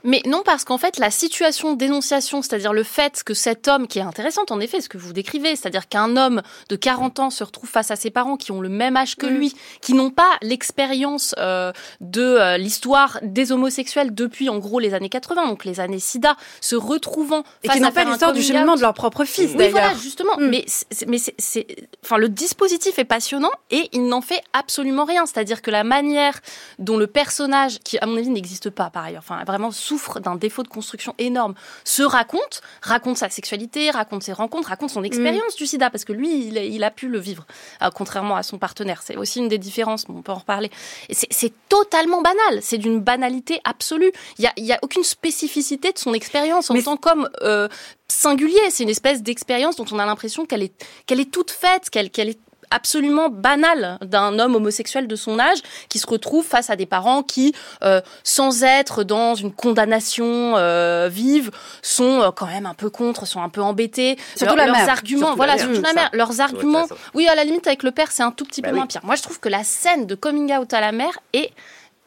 Mais 0.04 0.20
non, 0.26 0.42
parce 0.44 0.64
qu'en 0.64 0.78
fait, 0.78 0.98
la 0.98 1.10
situation 1.10 1.74
d'énonciation, 1.74 2.42
c'est-à-dire 2.42 2.72
le 2.72 2.82
fait 2.82 3.22
que 3.24 3.34
cet 3.34 3.68
homme, 3.68 3.86
qui 3.86 3.98
est 3.98 4.02
intéressante 4.02 4.50
en 4.50 4.60
effet, 4.60 4.80
ce 4.80 4.88
que 4.88 4.98
vous 4.98 5.12
décrivez, 5.12 5.31
c'est-à-dire 5.40 5.88
qu'un 5.88 6.16
homme 6.16 6.42
de 6.68 6.76
40 6.76 7.20
ans 7.20 7.30
se 7.30 7.42
retrouve 7.44 7.68
face 7.70 7.90
à 7.90 7.96
ses 7.96 8.10
parents 8.10 8.36
qui 8.36 8.52
ont 8.52 8.60
le 8.60 8.68
même 8.68 8.96
âge 8.96 9.16
que 9.16 9.26
Mm. 9.26 9.30
lui, 9.36 9.54
qui 9.80 9.94
n'ont 9.94 10.10
pas 10.10 10.30
l'expérience 10.42 11.34
euh, 11.38 11.72
de 12.00 12.22
euh, 12.22 12.56
l'histoire 12.58 13.18
des 13.22 13.52
homosexuels 13.52 14.14
depuis 14.14 14.48
en 14.48 14.58
gros 14.58 14.78
les 14.78 14.94
années 14.94 15.08
80, 15.08 15.46
donc 15.48 15.64
les 15.64 15.80
années 15.80 15.98
SIDA, 15.98 16.36
se 16.60 16.76
retrouvant 16.76 17.42
Et 17.62 17.68
face 17.68 17.76
qui 17.76 17.82
n'ont 17.82 17.90
pas 17.90 18.04
l'histoire 18.04 18.32
du 18.32 18.42
cheminement 18.42 18.74
de 18.76 18.80
leur 18.80 18.94
propre 18.94 19.24
fils, 19.24 19.50
Oui, 19.50 19.56
d'ailleurs. 19.56 19.72
voilà, 19.72 19.94
justement. 19.94 20.36
Mm. 20.38 20.48
Mais, 20.48 20.64
c'est- 20.66 21.06
mais 21.08 21.18
c'est, 21.18 21.34
c'est- 21.38 21.66
enfin, 22.04 22.16
le 22.18 22.28
dispositif 22.28 22.98
est 22.98 23.04
passionnant 23.04 23.50
et 23.70 23.88
il 23.92 24.06
n'en 24.06 24.20
fait 24.20 24.42
absolument 24.52 25.04
rien. 25.04 25.26
C'est-à-dire 25.26 25.62
que 25.62 25.70
la 25.70 25.84
manière 25.84 26.40
dont 26.78 26.96
le 26.96 27.06
personnage, 27.06 27.78
qui 27.80 27.98
à 27.98 28.06
mon 28.06 28.16
avis 28.16 28.28
n'existe 28.30 28.70
pas 28.70 28.90
par 28.90 29.04
ailleurs, 29.04 29.22
enfin 29.24 29.42
vraiment 29.44 29.70
souffre 29.70 30.20
d'un 30.20 30.36
défaut 30.36 30.62
de 30.62 30.68
construction 30.68 31.14
énorme, 31.18 31.54
se 31.84 32.02
raconte, 32.02 32.60
raconte 32.82 33.16
sa 33.18 33.28
sexualité, 33.28 33.90
raconte 33.90 34.22
ses 34.22 34.32
rencontres, 34.32 34.68
raconte 34.68 34.90
son 34.90 35.02
expérience 35.02 35.21
du 35.56 35.66
SIDA, 35.66 35.90
parce 35.90 36.04
que 36.04 36.12
lui, 36.12 36.46
il 36.46 36.58
a, 36.58 36.64
il 36.64 36.84
a 36.84 36.90
pu 36.90 37.08
le 37.08 37.18
vivre, 37.18 37.46
euh, 37.82 37.90
contrairement 37.94 38.36
à 38.36 38.42
son 38.42 38.58
partenaire. 38.58 39.02
C'est 39.02 39.16
aussi 39.16 39.38
une 39.38 39.48
des 39.48 39.58
différences, 39.58 40.08
mais 40.08 40.14
on 40.16 40.22
peut 40.22 40.32
en 40.32 40.38
reparler. 40.38 40.70
C'est, 41.10 41.52
totalement 41.68 42.20
banal. 42.20 42.60
C'est 42.60 42.78
d'une 42.78 43.00
banalité 43.00 43.60
absolue. 43.64 44.12
Il 44.38 44.44
y 44.44 44.72
a, 44.72 44.74
a 44.74 44.78
aucune 44.82 45.04
spécificité 45.04 45.92
de 45.92 45.98
son 45.98 46.12
expérience 46.12 46.70
en 46.70 46.74
Mais 46.74 46.82
tant 46.82 46.96
qu'homme 46.96 47.28
euh, 47.42 47.68
singulier. 48.08 48.60
C'est 48.70 48.82
une 48.82 48.90
espèce 48.90 49.22
d'expérience 49.22 49.76
dont 49.76 49.86
on 49.90 49.98
a 49.98 50.06
l'impression 50.06 50.44
qu'elle 50.44 50.62
est, 50.62 50.72
qu'elle 51.06 51.20
est 51.20 51.30
toute 51.30 51.50
faite, 51.50 51.90
qu'elle, 51.90 52.10
qu'elle 52.10 52.30
est 52.30 52.38
absolument 52.72 53.28
banale 53.28 53.98
d'un 54.02 54.38
homme 54.38 54.54
homosexuel 54.56 55.06
de 55.06 55.16
son 55.16 55.38
âge 55.38 55.58
qui 55.88 55.98
se 55.98 56.06
retrouve 56.06 56.44
face 56.44 56.70
à 56.70 56.76
des 56.76 56.86
parents 56.86 57.22
qui, 57.22 57.54
euh, 57.84 58.00
sans 58.24 58.62
être 58.64 59.04
dans 59.04 59.34
une 59.34 59.52
condamnation 59.52 60.54
euh, 60.56 61.08
vive, 61.10 61.50
sont 61.82 62.22
euh, 62.22 62.30
quand 62.30 62.46
même 62.46 62.66
un 62.66 62.74
peu 62.74 62.90
contre, 62.90 63.26
sont 63.26 63.42
un 63.42 63.48
peu 63.48 63.62
embêtés. 63.62 64.16
Surtout 64.36 64.56
Leurs- 64.56 64.66
la 64.66 64.72
leurs 64.72 64.76
mère. 64.76 64.88
arguments, 64.90 65.20
Surtout 65.20 65.36
voilà, 65.36 65.56
la 65.56 65.58
mère, 65.58 65.66
surtout 65.74 65.82
la 65.82 65.88
c'est 65.90 65.94
mère, 65.94 66.10
ça. 66.10 66.16
leurs 66.16 66.40
arguments. 66.40 66.86
Oui, 67.14 67.28
à 67.28 67.34
la 67.34 67.44
limite 67.44 67.66
avec 67.66 67.82
le 67.82 67.90
père, 67.90 68.10
c'est 68.10 68.22
un 68.22 68.30
tout 68.30 68.44
petit 68.44 68.60
Bah 68.62 68.68
peu 68.68 68.74
oui. 68.74 68.78
moins 68.78 68.86
pire. 68.86 69.00
Moi, 69.04 69.14
je 69.16 69.22
trouve 69.22 69.38
que 69.40 69.48
la 69.48 69.64
scène 69.64 70.06
de 70.06 70.14
coming 70.14 70.52
out 70.56 70.72
à 70.72 70.80
la 70.80 70.92
mère 70.92 71.18
est 71.32 71.50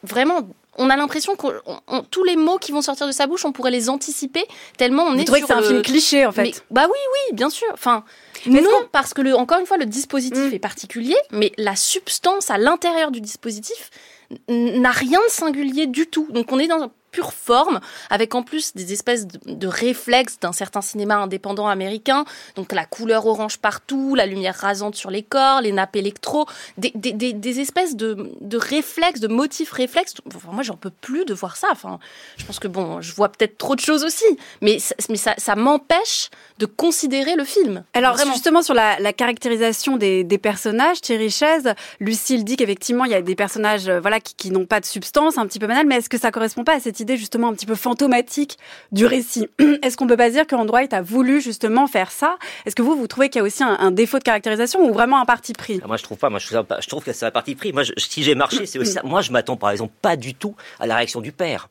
vraiment 0.03 0.41
on 0.77 0.89
a 0.89 0.95
l'impression 0.95 1.35
que 1.35 1.47
tous 2.11 2.23
les 2.23 2.35
mots 2.35 2.57
qui 2.57 2.71
vont 2.71 2.81
sortir 2.81 3.07
de 3.07 3.11
sa 3.11 3.27
bouche, 3.27 3.45
on 3.45 3.51
pourrait 3.51 3.71
les 3.71 3.89
anticiper 3.89 4.45
tellement 4.77 5.03
on 5.03 5.13
Vous 5.13 5.21
est 5.21 5.25
sur 5.25 5.33
que 5.39 5.47
c'est 5.47 5.53
un 5.53 5.61
film 5.61 5.81
cliché, 5.81 6.25
en 6.25 6.31
fait 6.31 6.43
mais, 6.43 6.53
bah 6.71 6.85
oui, 6.85 6.99
oui, 7.13 7.35
bien 7.35 7.49
sûr. 7.49 7.67
Enfin, 7.73 8.03
Mais 8.45 8.61
non, 8.61 8.69
parce 8.91 9.13
que 9.13 9.21
le, 9.21 9.35
encore 9.35 9.59
une 9.59 9.65
fois, 9.65 9.77
le 9.77 9.85
dispositif 9.85 10.51
Mm. 10.51 10.53
est 10.53 10.59
particulier, 10.59 11.15
mais 11.31 11.51
la 11.57 11.75
substance 11.75 12.49
à 12.49 12.57
l'intérieur 12.57 13.11
du 13.11 13.21
dispositif 13.21 13.89
n'a 14.49 14.91
rien 14.91 15.19
de 15.19 15.31
singulier 15.31 15.87
du 15.87 16.07
tout. 16.07 16.27
Donc 16.31 16.51
on 16.51 16.59
est 16.59 16.67
dans 16.67 16.91
pure 17.15 17.31
forme, 17.33 17.79
avec 18.09 18.35
en 18.35 18.43
plus 18.43 18.73
des 18.75 18.91
espèces 18.91 19.25
de, 19.25 19.39
de 19.53 19.67
réflexes 19.67 20.37
d'un 20.41 20.51
certain 20.51 20.81
cinéma 20.81 21.15
indépendant 21.15 21.67
américain. 21.67 22.25
Donc 22.55 22.73
la 22.73 22.85
couleur 22.85 23.25
orange 23.25 23.57
partout, 23.59 24.15
la 24.15 24.25
lumière 24.25 24.55
rasante 24.55 24.95
sur 24.95 25.09
les 25.09 25.23
corps, 25.23 25.61
les 25.61 25.71
nappes 25.71 25.95
électro, 25.95 26.45
des, 26.77 26.91
des, 26.95 27.13
des, 27.13 27.31
des 27.31 27.59
espèces 27.61 27.95
de, 27.95 28.31
de 28.41 28.57
réflexes, 28.57 29.21
de 29.21 29.29
motifs 29.29 29.71
réflexes. 29.71 30.15
Enfin, 30.35 30.49
moi, 30.51 30.63
j'en 30.63 30.75
peux 30.75 30.89
plus 30.89 31.23
de 31.23 31.33
voir 31.33 31.55
ça. 31.55 31.67
Enfin, 31.71 31.99
je 32.35 32.43
pense 32.45 32.59
que 32.59 32.67
bon, 32.67 32.99
je 32.99 33.13
vois 33.13 33.29
peut-être 33.29 33.57
trop 33.57 33.75
de 33.75 33.79
choses 33.79 34.03
aussi, 34.03 34.25
mais, 34.61 34.79
ça- 34.79 34.95
mais 35.09 35.15
ça, 35.15 35.33
ça 35.37 35.55
m'empêche 35.55 36.29
de 36.59 36.65
considérer 36.65 37.35
le 37.35 37.45
film. 37.45 37.83
Alors 37.93 38.15
Vraiment. 38.15 38.33
justement 38.33 38.61
sur 38.61 38.73
la, 38.73 38.99
la 38.99 39.13
caractérisation 39.13 39.95
des, 39.95 40.23
des 40.25 40.37
personnages, 40.37 40.99
Thierry 40.99 41.29
Chaise, 41.29 41.73
Lucille 42.01 42.43
dit 42.43 42.57
qu'effectivement 42.57 43.05
il 43.05 43.11
y 43.11 43.15
a 43.15 43.21
des 43.21 43.35
personnages 43.35 43.87
euh, 43.87 43.99
voilà 44.01 44.19
qui, 44.19 44.33
qui 44.35 44.51
n'ont 44.51 44.65
pas 44.65 44.79
de 44.81 44.85
substance, 44.85 45.37
un 45.37 45.45
petit 45.47 45.59
peu 45.59 45.67
banal, 45.67 45.85
mais 45.85 45.95
est-ce 45.97 46.09
que 46.09 46.17
ça 46.17 46.31
correspond 46.31 46.63
pas 46.63 46.73
à 46.75 46.79
cette 46.79 46.99
idée 46.99 47.04
justement 47.15 47.49
un 47.49 47.53
petit 47.53 47.65
peu 47.67 47.75
fantomatique 47.75 48.57
du 48.91 49.05
récit 49.05 49.47
Est-ce 49.83 49.95
qu'on 49.97 50.07
peut 50.07 50.17
pas 50.17 50.29
dire 50.29 50.45
que 50.47 50.55
White 50.55 50.93
a 50.93 51.01
voulu 51.01 51.41
justement 51.41 51.85
faire 51.87 52.11
ça? 52.11 52.37
Est-ce 52.65 52.75
que 52.75 52.81
vous 52.81 52.95
vous 52.95 53.07
trouvez 53.07 53.29
qu'il 53.29 53.39
y 53.39 53.41
a 53.41 53.45
aussi 53.45 53.63
un, 53.63 53.77
un 53.79 53.91
défaut 53.91 54.17
de 54.17 54.23
caractérisation 54.23 54.79
ou 54.87 54.91
vraiment 54.93 55.19
un 55.19 55.25
parti 55.25 55.53
pris? 55.53 55.79
Ah, 55.83 55.87
Moi, 55.87 55.97
je 55.97 56.03
trouve 56.03 56.17
pas. 56.17 56.29
Moi, 56.29 56.39
je 56.39 56.47
trouve, 56.47 56.65
je 56.81 56.87
trouve 56.87 57.03
que 57.03 57.13
c'est 57.13 57.25
un 57.27 57.31
parti 57.31 57.53
pris. 57.55 57.71
Moi, 57.71 57.83
je- 57.83 57.93
si 57.97 58.23
j'ai 58.23 58.33
marché, 58.35 58.65
c'est 58.65 58.79
aussi 58.79 58.93
ça. 58.93 59.01
Moi, 59.03 59.21
je 59.21 59.31
m'attends, 59.31 59.57
par 59.57 59.69
exemple, 59.69 59.93
pas 60.01 60.15
du 60.15 60.33
tout 60.33 60.55
à 60.79 60.87
la 60.87 60.95
réaction 60.95 61.21
du 61.21 61.31
père. 61.31 61.69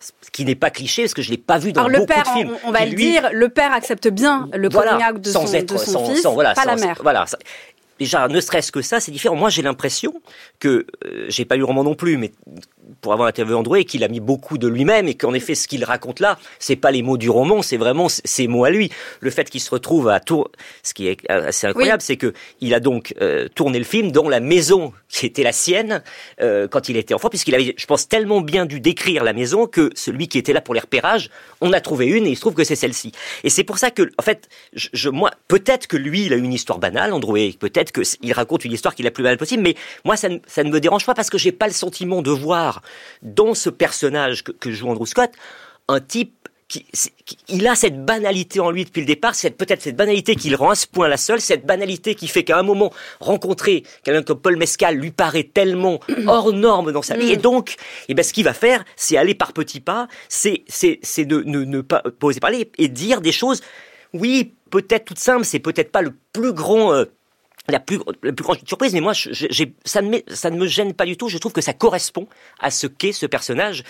Ce 0.00 0.30
qui 0.30 0.44
n'est 0.44 0.54
pas 0.54 0.68
cliché, 0.70 1.02
parce 1.04 1.14
que 1.14 1.22
je 1.22 1.30
l'ai 1.30 1.38
pas 1.38 1.56
vu 1.58 1.72
dans 1.72 1.80
Alors 1.82 1.90
le 1.90 1.98
beaucoup 2.00 2.12
père, 2.12 2.24
de 2.24 2.28
films. 2.38 2.56
on, 2.64 2.68
on 2.68 2.72
va 2.72 2.84
le 2.84 2.90
lui, 2.90 3.10
dire, 3.12 3.30
le 3.32 3.48
père 3.48 3.72
accepte 3.72 4.08
bien 4.08 4.48
le 4.52 4.68
voilà, 4.68 4.92
coming 4.98 5.06
out 5.14 5.20
de 5.22 5.30
sans 5.30 5.46
son, 5.46 5.54
être, 5.54 5.72
de 5.72 5.78
son 5.78 5.92
sans, 5.92 6.04
fils, 6.12 6.22
sans- 6.22 6.34
voilà, 6.34 6.52
pas 6.52 6.66
la 6.66 6.76
sans- 6.76 6.84
mère. 6.86 6.98
Voilà. 7.02 7.24
ça- 7.26 7.38
Déjà, 7.98 8.26
ne 8.26 8.40
serait-ce 8.40 8.72
que 8.72 8.82
ça, 8.82 8.98
c'est 8.98 9.12
différent. 9.12 9.36
Moi, 9.36 9.50
j'ai 9.50 9.62
l'impression 9.62 10.12
que 10.58 10.84
euh, 11.06 11.26
j'ai 11.28 11.44
pas 11.44 11.54
lu 11.54 11.60
le 11.60 11.66
roman 11.66 11.84
non 11.84 11.94
plus, 11.94 12.16
mais 12.18 12.32
pour 13.00 13.12
avoir 13.12 13.28
interviewé 13.28 13.56
André, 13.58 13.84
qu'il 13.84 14.04
a 14.04 14.08
mis 14.08 14.20
beaucoup 14.20 14.58
de 14.58 14.68
lui-même 14.68 15.08
et 15.08 15.14
qu'en 15.14 15.32
effet, 15.34 15.54
ce 15.54 15.66
qu'il 15.68 15.84
raconte 15.84 16.20
là, 16.20 16.38
c'est 16.58 16.76
pas 16.76 16.90
les 16.90 17.02
mots 17.02 17.16
du 17.16 17.30
roman, 17.30 17.62
c'est 17.62 17.76
vraiment 17.76 18.08
ses 18.08 18.46
mots 18.46 18.64
à 18.64 18.70
lui. 18.70 18.90
Le 19.20 19.30
fait 19.30 19.48
qu'il 19.48 19.60
se 19.60 19.70
retrouve 19.70 20.08
à 20.08 20.20
tour, 20.20 20.50
ce 20.82 20.94
qui 20.94 21.08
est 21.08 21.18
assez 21.30 21.66
incroyable, 21.66 22.02
c'est 22.02 22.16
que 22.16 22.32
il 22.60 22.74
a 22.74 22.80
donc 22.80 23.14
euh, 23.22 23.48
tourné 23.54 23.78
le 23.78 23.84
film 23.84 24.12
dans 24.12 24.28
la 24.28 24.40
maison 24.40 24.92
qui 25.08 25.26
était 25.26 25.42
la 25.42 25.52
sienne 25.52 26.02
euh, 26.40 26.68
quand 26.68 26.88
il 26.88 26.96
était 26.96 27.14
enfant, 27.14 27.28
puisqu'il 27.28 27.54
avait, 27.54 27.74
je 27.76 27.86
pense, 27.86 28.08
tellement 28.08 28.40
bien 28.40 28.66
dû 28.66 28.80
décrire 28.80 29.24
la 29.24 29.32
maison 29.32 29.66
que 29.66 29.90
celui 29.94 30.28
qui 30.28 30.38
était 30.38 30.52
là 30.52 30.60
pour 30.60 30.74
les 30.74 30.80
repérages, 30.80 31.30
on 31.60 31.72
a 31.72 31.80
trouvé 31.80 32.06
une 32.06 32.26
et 32.26 32.30
il 32.30 32.36
se 32.36 32.40
trouve 32.40 32.54
que 32.54 32.64
c'est 32.64 32.76
celle-ci. 32.76 33.12
Et 33.44 33.50
c'est 33.50 33.64
pour 33.64 33.78
ça 33.78 33.90
que, 33.90 34.02
en 34.18 34.22
fait, 34.22 34.48
je, 34.72 34.88
je- 34.92 35.08
moi, 35.08 35.30
peut-être 35.48 35.86
que 35.86 35.96
lui, 35.96 36.26
il 36.26 36.32
a 36.32 36.36
une 36.36 36.52
histoire 36.52 36.78
banale, 36.78 37.12
André, 37.12 37.54
peut-être 37.58 37.92
que 37.92 38.04
c- 38.04 38.18
il 38.22 38.32
raconte 38.32 38.64
une 38.64 38.72
histoire 38.72 38.94
qui 38.94 39.02
est 39.02 39.04
la 39.04 39.10
plus 39.10 39.22
banale 39.22 39.38
possible, 39.38 39.62
mais 39.62 39.74
moi, 40.04 40.16
ça 40.16 40.28
ne, 40.28 40.38
ça 40.46 40.64
ne 40.64 40.70
me 40.70 40.80
dérange 40.80 41.06
pas 41.06 41.14
parce 41.14 41.30
que 41.30 41.38
j'ai 41.38 41.52
pas 41.52 41.66
le 41.66 41.72
sentiment 41.72 42.20
de 42.22 42.30
voir 42.30 42.73
dans 43.22 43.54
ce 43.54 43.70
personnage 43.70 44.44
que, 44.44 44.52
que 44.52 44.70
joue 44.70 44.88
Andrew 44.88 45.06
Scott 45.06 45.30
un 45.88 46.00
type 46.00 46.48
qui, 46.68 46.86
il 47.48 47.66
a 47.68 47.74
cette 47.74 48.04
banalité 48.04 48.58
en 48.58 48.70
lui 48.70 48.84
depuis 48.84 49.00
le 49.00 49.06
départ, 49.06 49.34
c'est 49.34 49.50
peut-être 49.50 49.82
cette 49.82 49.96
banalité 49.96 50.34
qui 50.34 50.48
le 50.48 50.56
rend 50.56 50.70
à 50.70 50.74
ce 50.74 50.86
point 50.86 51.08
la 51.08 51.18
seule, 51.18 51.40
cette 51.40 51.66
banalité 51.66 52.14
qui 52.14 52.26
fait 52.26 52.42
qu'à 52.42 52.58
un 52.58 52.62
moment, 52.62 52.90
rencontrer 53.20 53.82
quelqu'un 54.02 54.22
comme 54.22 54.40
Paul 54.40 54.56
Mescal 54.56 54.96
lui 54.96 55.10
paraît 55.10 55.44
tellement 55.44 56.00
hors 56.26 56.52
norme 56.52 56.90
dans 56.92 57.02
sa 57.02 57.16
vie. 57.16 57.30
Et 57.30 57.36
donc, 57.36 57.76
eh 58.08 58.14
ben, 58.14 58.22
ce 58.22 58.32
qu'il 58.32 58.44
va 58.44 58.54
faire, 58.54 58.84
c'est 58.96 59.16
aller 59.16 59.34
par 59.34 59.52
petits 59.52 59.80
pas, 59.80 60.08
c'est, 60.28 60.64
c'est, 60.66 61.00
c'est 61.02 61.26
de 61.26 61.42
ne, 61.44 61.64
ne 61.64 61.80
pas 61.82 62.02
poser 62.18 62.40
parler 62.40 62.70
et 62.78 62.88
dire 62.88 63.20
des 63.20 63.32
choses, 63.32 63.60
oui, 64.14 64.54
peut-être 64.70 65.04
toutes 65.04 65.18
simples, 65.18 65.44
c'est 65.44 65.58
peut-être 65.58 65.92
pas 65.92 66.02
le 66.02 66.14
plus 66.32 66.52
grand, 66.52 66.94
euh, 66.94 67.04
la 67.68 67.80
plus, 67.80 67.98
la 68.22 68.32
plus 68.32 68.42
grande 68.44 68.58
surprise, 68.66 68.92
mais 68.92 69.00
moi, 69.00 69.12
je- 69.14 69.64
ça, 69.84 70.02
ne 70.02 70.18
ça 70.28 70.50
ne 70.50 70.56
me 70.58 70.66
gêne 70.66 70.92
pas 70.92 71.06
du 71.06 71.16
tout. 71.16 71.28
Je 71.28 71.38
trouve 71.38 71.52
que 71.52 71.60
ça 71.62 71.72
correspond 71.72 72.26
à 72.60 72.70
ce 72.70 72.86
qu'est 72.86 73.12
ce 73.12 73.26
personnage. 73.26 73.84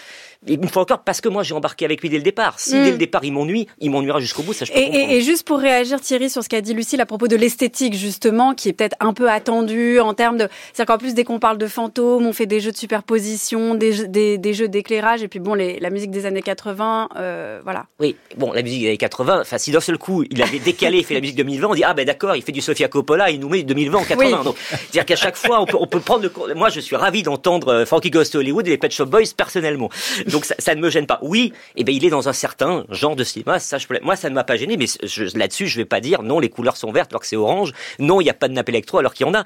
Et 0.46 0.54
une 0.54 0.68
fois 0.68 0.82
encore, 0.82 1.02
parce 1.04 1.20
que 1.20 1.28
moi, 1.28 1.42
j'ai 1.42 1.54
embarqué 1.54 1.84
avec 1.86 2.02
lui 2.02 2.08
dès 2.10 2.18
le 2.18 2.22
départ. 2.22 2.60
Si 2.60 2.72
dès 2.72 2.90
le 2.92 2.98
départ, 2.98 3.24
il 3.24 3.32
m'ennuie, 3.32 3.66
il 3.80 3.90
m'ennuiera 3.90 4.20
jusqu'au 4.20 4.42
bout, 4.42 4.52
ça 4.52 4.64
je 4.66 4.72
peux 4.72 4.78
Et, 4.78 4.84
comprendre. 4.84 5.10
et- 5.10 5.16
et 5.16 5.20
juste 5.22 5.46
pour 5.46 5.58
réagir, 5.58 6.00
Thierry, 6.00 6.28
sur 6.30 6.44
ce 6.44 6.48
qu'a 6.48 6.60
dit 6.60 6.74
Lucille 6.74 7.00
à 7.00 7.06
propos 7.06 7.26
de 7.28 7.36
l'esthétique, 7.36 7.94
justement, 7.94 8.54
qui 8.54 8.68
est 8.68 8.74
peut-être 8.74 8.96
un 9.00 9.12
peu 9.14 9.30
attendue 9.30 9.98
en 10.00 10.12
termes 10.14 10.36
de... 10.36 10.48
C'est-à-dire 10.72 10.94
qu'en 10.94 10.98
plus, 10.98 11.14
dès 11.14 11.24
qu'on 11.24 11.38
parle 11.38 11.56
de 11.58 11.66
fantômes, 11.66 12.26
on 12.26 12.32
fait 12.32 12.46
des 12.46 12.60
jeux 12.60 12.72
de 12.72 12.76
superposition, 12.76 13.74
des, 13.74 13.92
jeux- 13.92 14.06
des, 14.08 14.38
des 14.38 14.52
jeux 14.54 14.68
d'éclairage, 14.68 15.22
et 15.22 15.28
puis 15.28 15.38
bon, 15.40 15.54
les, 15.54 15.80
la 15.80 15.90
musique 15.90 16.10
des 16.10 16.26
années 16.26 16.42
80, 16.42 17.08
euh, 17.16 17.60
voilà. 17.64 17.86
Oui, 17.98 18.14
bon, 18.36 18.52
la 18.52 18.62
musique 18.62 18.82
des 18.82 18.88
années 18.88 18.96
80, 18.98 19.40
enfin, 19.40 19.58
si 19.58 19.70
d'un 19.70 19.80
seul 19.80 19.98
coup, 19.98 20.24
il 20.30 20.42
avait 20.42 20.58
décalé, 20.58 20.98
il 20.98 21.04
fait 21.04 21.14
la 21.14 21.20
musique 21.20 21.36
2020, 21.36 21.68
on 21.68 21.74
dit, 21.74 21.84
ah 21.84 21.94
ben 21.94 22.04
d'accord, 22.04 22.36
il 22.36 22.42
fait 22.42 22.52
du 22.52 22.60
Sofia 22.60 22.88
Coppola, 22.88 23.30
il 23.30 23.40
nous 23.40 23.48
met 23.48 23.62
2020 23.64 23.98
en 23.98 24.04
80. 24.04 24.16
Oui. 24.38 24.44
Donc, 24.44 24.56
c'est-à-dire 24.68 25.06
qu'à 25.06 25.16
chaque 25.16 25.36
fois, 25.36 25.60
on 25.60 25.66
peut, 25.66 25.76
on 25.80 25.86
peut 25.86 26.00
prendre 26.00 26.22
le. 26.22 26.54
Moi, 26.54 26.68
je 26.68 26.80
suis 26.80 26.96
ravi 26.96 27.22
d'entendre 27.22 27.68
euh, 27.68 27.86
Frankie 27.86 28.10
Goes 28.10 28.24
to 28.24 28.38
Hollywood 28.38 28.66
et 28.66 28.70
les 28.70 28.78
Pet 28.78 28.90
Shop 28.92 29.06
Boys 29.06 29.22
personnellement. 29.36 29.90
Donc, 30.26 30.44
ça, 30.44 30.54
ça 30.58 30.74
ne 30.74 30.80
me 30.80 30.90
gêne 30.90 31.06
pas. 31.06 31.18
Oui, 31.22 31.52
eh 31.76 31.84
ben, 31.84 31.94
il 31.94 32.04
est 32.04 32.10
dans 32.10 32.28
un 32.28 32.32
certain 32.32 32.84
genre 32.90 33.16
de 33.16 33.24
cinéma, 33.24 33.58
ça, 33.58 33.78
je 33.78 33.86
peux- 33.86 33.98
moi, 34.02 34.16
ça 34.16 34.28
ne 34.30 34.34
m'a 34.34 34.44
pas 34.44 34.56
gêné, 34.56 34.76
mais 34.76 34.86
je- 35.02 35.36
là-dessus, 35.36 35.66
je 35.66 35.76
vais 35.78 35.84
pas 35.84 36.00
dire, 36.00 36.22
non, 36.22 36.38
les 36.40 36.48
couleurs 36.48 36.76
sont 36.76 36.92
vertes 36.92 37.12
alors 37.12 37.20
que 37.20 37.26
c'est 37.26 37.36
orange, 37.36 37.72
non, 37.98 38.20
il 38.20 38.24
n'y 38.24 38.30
a 38.30 38.34
pas 38.34 38.48
de 38.48 38.52
nappe 38.54 38.68
électro 38.68 38.98
alors 38.98 39.14
qu'il 39.14 39.26
y 39.26 39.30
en 39.30 39.34
a. 39.34 39.44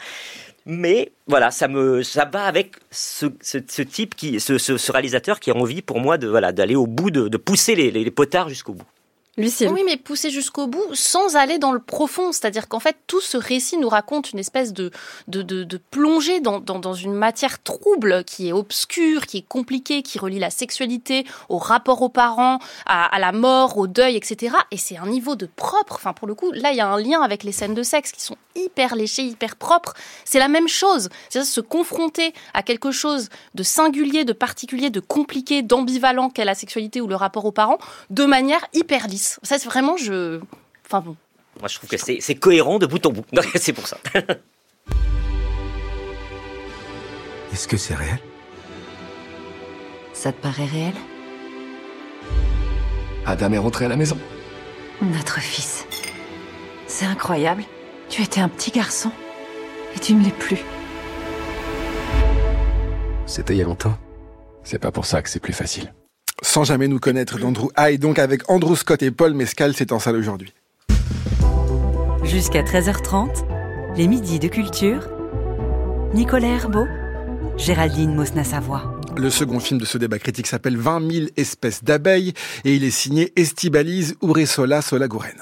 Mais 0.66 1.12
voilà, 1.26 1.50
ça 1.50 1.66
me, 1.66 2.02
ça 2.02 2.26
va 2.30 2.42
avec 2.44 2.72
ce, 2.90 3.26
ce, 3.40 3.58
ce 3.66 3.80
type 3.82 4.14
qui, 4.14 4.38
ce, 4.38 4.58
ce, 4.58 4.76
ce 4.76 4.92
réalisateur 4.92 5.40
qui 5.40 5.50
a 5.50 5.56
envie 5.56 5.80
pour 5.80 5.98
moi 5.98 6.18
de 6.18 6.28
voilà 6.28 6.52
d'aller 6.52 6.74
au 6.76 6.86
bout, 6.86 7.10
de, 7.10 7.28
de 7.28 7.36
pousser 7.38 7.74
les, 7.74 7.90
les, 7.90 8.04
les 8.04 8.10
potards 8.10 8.50
jusqu'au 8.50 8.74
bout. 8.74 8.84
Oui, 9.72 9.82
mais 9.86 9.96
pousser 9.96 10.30
jusqu'au 10.30 10.66
bout 10.66 10.84
sans 10.94 11.36
aller 11.36 11.58
dans 11.58 11.72
le 11.72 11.78
profond. 11.78 12.32
C'est-à-dire 12.32 12.68
qu'en 12.68 12.80
fait, 12.80 12.96
tout 13.06 13.20
ce 13.20 13.36
récit 13.36 13.78
nous 13.78 13.88
raconte 13.88 14.32
une 14.32 14.38
espèce 14.38 14.72
de, 14.72 14.90
de, 15.28 15.42
de, 15.42 15.80
plongée 15.90 16.40
dans, 16.40 16.60
dans, 16.60 16.78
dans, 16.78 16.94
une 16.94 17.14
matière 17.14 17.62
trouble 17.62 18.24
qui 18.24 18.48
est 18.48 18.52
obscure, 18.52 19.26
qui 19.26 19.38
est 19.38 19.48
compliquée, 19.48 20.02
qui 20.02 20.18
relie 20.18 20.38
la 20.38 20.50
sexualité 20.50 21.24
au 21.48 21.58
rapport 21.58 22.02
aux 22.02 22.08
parents, 22.08 22.58
à, 22.86 23.04
à 23.04 23.18
la 23.18 23.32
mort, 23.32 23.78
au 23.78 23.86
deuil, 23.86 24.16
etc. 24.16 24.56
Et 24.70 24.76
c'est 24.76 24.96
un 24.96 25.06
niveau 25.06 25.36
de 25.36 25.46
propre. 25.46 25.94
Enfin, 25.94 26.12
pour 26.12 26.26
le 26.26 26.34
coup, 26.34 26.50
là, 26.52 26.72
il 26.72 26.76
y 26.76 26.80
a 26.80 26.88
un 26.88 27.00
lien 27.00 27.22
avec 27.22 27.44
les 27.44 27.52
scènes 27.52 27.74
de 27.74 27.82
sexe 27.82 28.12
qui 28.12 28.20
sont 28.20 28.36
hyper 28.56 28.96
léchées, 28.96 29.22
hyper 29.22 29.56
propres. 29.56 29.94
C'est 30.24 30.38
la 30.38 30.48
même 30.48 30.68
chose. 30.68 31.08
C'est-à-dire 31.28 31.50
se 31.50 31.60
confronter 31.60 32.34
à 32.54 32.62
quelque 32.62 32.90
chose 32.90 33.28
de 33.54 33.62
singulier, 33.62 34.24
de 34.24 34.32
particulier, 34.32 34.90
de 34.90 35.00
compliqué, 35.00 35.62
d'ambivalent 35.62 36.30
qu'est 36.30 36.44
la 36.44 36.54
sexualité 36.54 37.00
ou 37.00 37.06
le 37.06 37.14
rapport 37.14 37.44
aux 37.44 37.52
parents, 37.52 37.78
de 38.10 38.24
manière 38.24 38.64
hyper 38.72 39.06
lisse. 39.06 39.27
Ça, 39.42 39.58
c'est 39.58 39.64
vraiment, 39.66 39.96
je. 39.96 40.40
Enfin 40.86 41.00
bon. 41.00 41.16
Moi, 41.60 41.68
je 41.68 41.76
trouve 41.76 41.90
que 41.90 41.96
c'est 41.96 42.34
cohérent 42.36 42.78
de 42.78 42.86
bout 42.86 43.04
en 43.06 43.10
bout. 43.10 43.24
c'est 43.56 43.72
pour 43.72 43.86
ça. 43.86 43.98
Est-ce 47.52 47.66
que 47.66 47.76
c'est 47.76 47.94
réel? 47.94 48.18
Ça 50.12 50.32
te 50.32 50.40
paraît 50.40 50.66
réel? 50.66 50.94
Adam 53.26 53.52
est 53.52 53.58
rentré 53.58 53.84
à 53.84 53.88
la 53.88 53.96
maison. 53.96 54.16
Notre 55.02 55.40
fils. 55.40 55.86
C'est 56.86 57.06
incroyable. 57.06 57.64
Tu 58.08 58.22
étais 58.22 58.40
un 58.40 58.48
petit 58.48 58.70
garçon. 58.70 59.10
Et 59.94 59.98
tu 59.98 60.14
ne 60.14 60.24
l'es 60.24 60.30
plus. 60.30 60.58
C'était 63.26 63.54
il 63.54 63.58
y 63.58 63.62
a 63.62 63.64
longtemps. 63.64 63.98
C'est 64.64 64.78
pas 64.78 64.90
pour 64.90 65.06
ça 65.06 65.22
que 65.22 65.28
c'est 65.28 65.40
plus 65.40 65.52
facile. 65.52 65.92
Sans 66.42 66.64
jamais 66.64 66.88
nous 66.88 67.00
connaître 67.00 67.38
d'Andrew 67.38 67.70
High, 67.76 67.98
donc 67.98 68.18
avec 68.18 68.48
Andrew 68.48 68.76
Scott 68.76 69.02
et 69.02 69.10
Paul 69.10 69.34
Mescal, 69.34 69.74
c'est 69.74 69.92
en 69.92 69.98
salle 69.98 70.16
aujourd'hui. 70.16 70.52
Jusqu'à 72.22 72.62
13h30, 72.62 73.44
les 73.96 74.06
midis 74.06 74.38
de 74.38 74.48
culture. 74.48 75.08
Nicolas 76.14 76.48
Herbeau, 76.48 76.86
Géraldine 77.56 78.14
Mosna-Savoie. 78.14 79.00
Le 79.16 79.30
second 79.30 79.58
film 79.58 79.80
de 79.80 79.84
ce 79.84 79.98
débat 79.98 80.18
critique 80.18 80.46
s'appelle 80.46 80.76
20 80.76 81.10
000 81.10 81.26
espèces 81.36 81.82
d'abeilles 81.82 82.32
et 82.64 82.74
il 82.74 82.84
est 82.84 82.90
signé 82.90 83.32
Estibaliz 83.34 84.14
Uresola 84.22 84.80
Solaguren. 84.80 85.36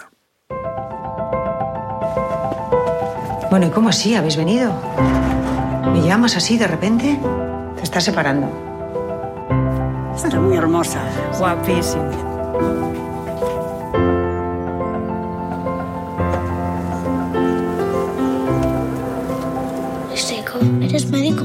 Bueno, 3.50 3.66
¿y 3.66 3.70
cómo 3.70 3.90
así? 3.90 4.14
¿Habéis 4.14 4.36
venido? 4.36 4.72
¿Me 5.92 6.00
llamas 6.00 6.36
así 6.36 6.56
de 6.56 6.66
repente? 6.66 7.18
Te 7.76 7.82
estás 7.82 8.04
separando. 8.04 8.75
Está 10.16 10.40
muy 10.40 10.56
hermosa. 10.56 11.00
Guapísima. 11.38 12.10
Seco, 20.14 20.58
¿eres 20.80 21.10
médico? 21.10 21.44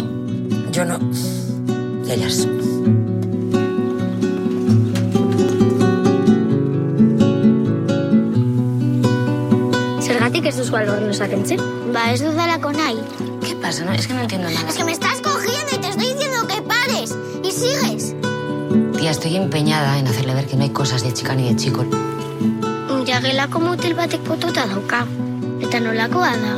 Yo 0.71 0.85
no. 0.85 0.97
Ellas. 2.09 2.47
Zergatik 10.01 10.45
ez 10.45 10.57
duzu 10.57 10.75
albornoza 10.75 11.27
kentzen? 11.27 11.59
Ba, 11.93 12.11
ez 12.13 12.23
dudalako 12.23 12.71
nahi. 12.71 12.97
¿Qué 13.45 13.55
pasa? 13.61 13.85
No, 13.85 13.91
es 13.91 14.07
que 14.07 14.13
no 14.13 14.21
entiendo 14.21 14.49
nada. 14.49 14.67
Es 14.67 14.77
que 14.77 14.83
me 14.83 14.93
estás 14.93 15.21
cogiendo 15.21 15.75
y 15.75 15.77
te 15.77 15.89
estoy 15.89 16.13
diciendo 16.13 16.47
que 16.47 16.61
pares. 16.61 17.15
Y 17.43 17.51
sigues. 17.51 18.15
Tía, 19.01 19.09
estoy 19.09 19.35
empeñada 19.35 19.97
en 19.97 20.05
hacerle 20.05 20.35
ver 20.35 20.45
que 20.45 20.55
no 20.55 20.61
hay 20.61 20.69
cosas 20.69 21.01
de 21.01 21.11
chica 21.11 21.33
ni 21.33 21.49
de 21.49 21.55
chico. 21.55 21.83
Jagelako 23.03 23.59
motel 23.59 23.95
batek 23.95 24.21
potota 24.21 24.67
dauka. 24.67 25.07
Eta 25.59 25.79
nolakoa 25.79 26.37
da. 26.37 26.53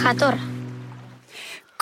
Jatorra. 0.00 0.49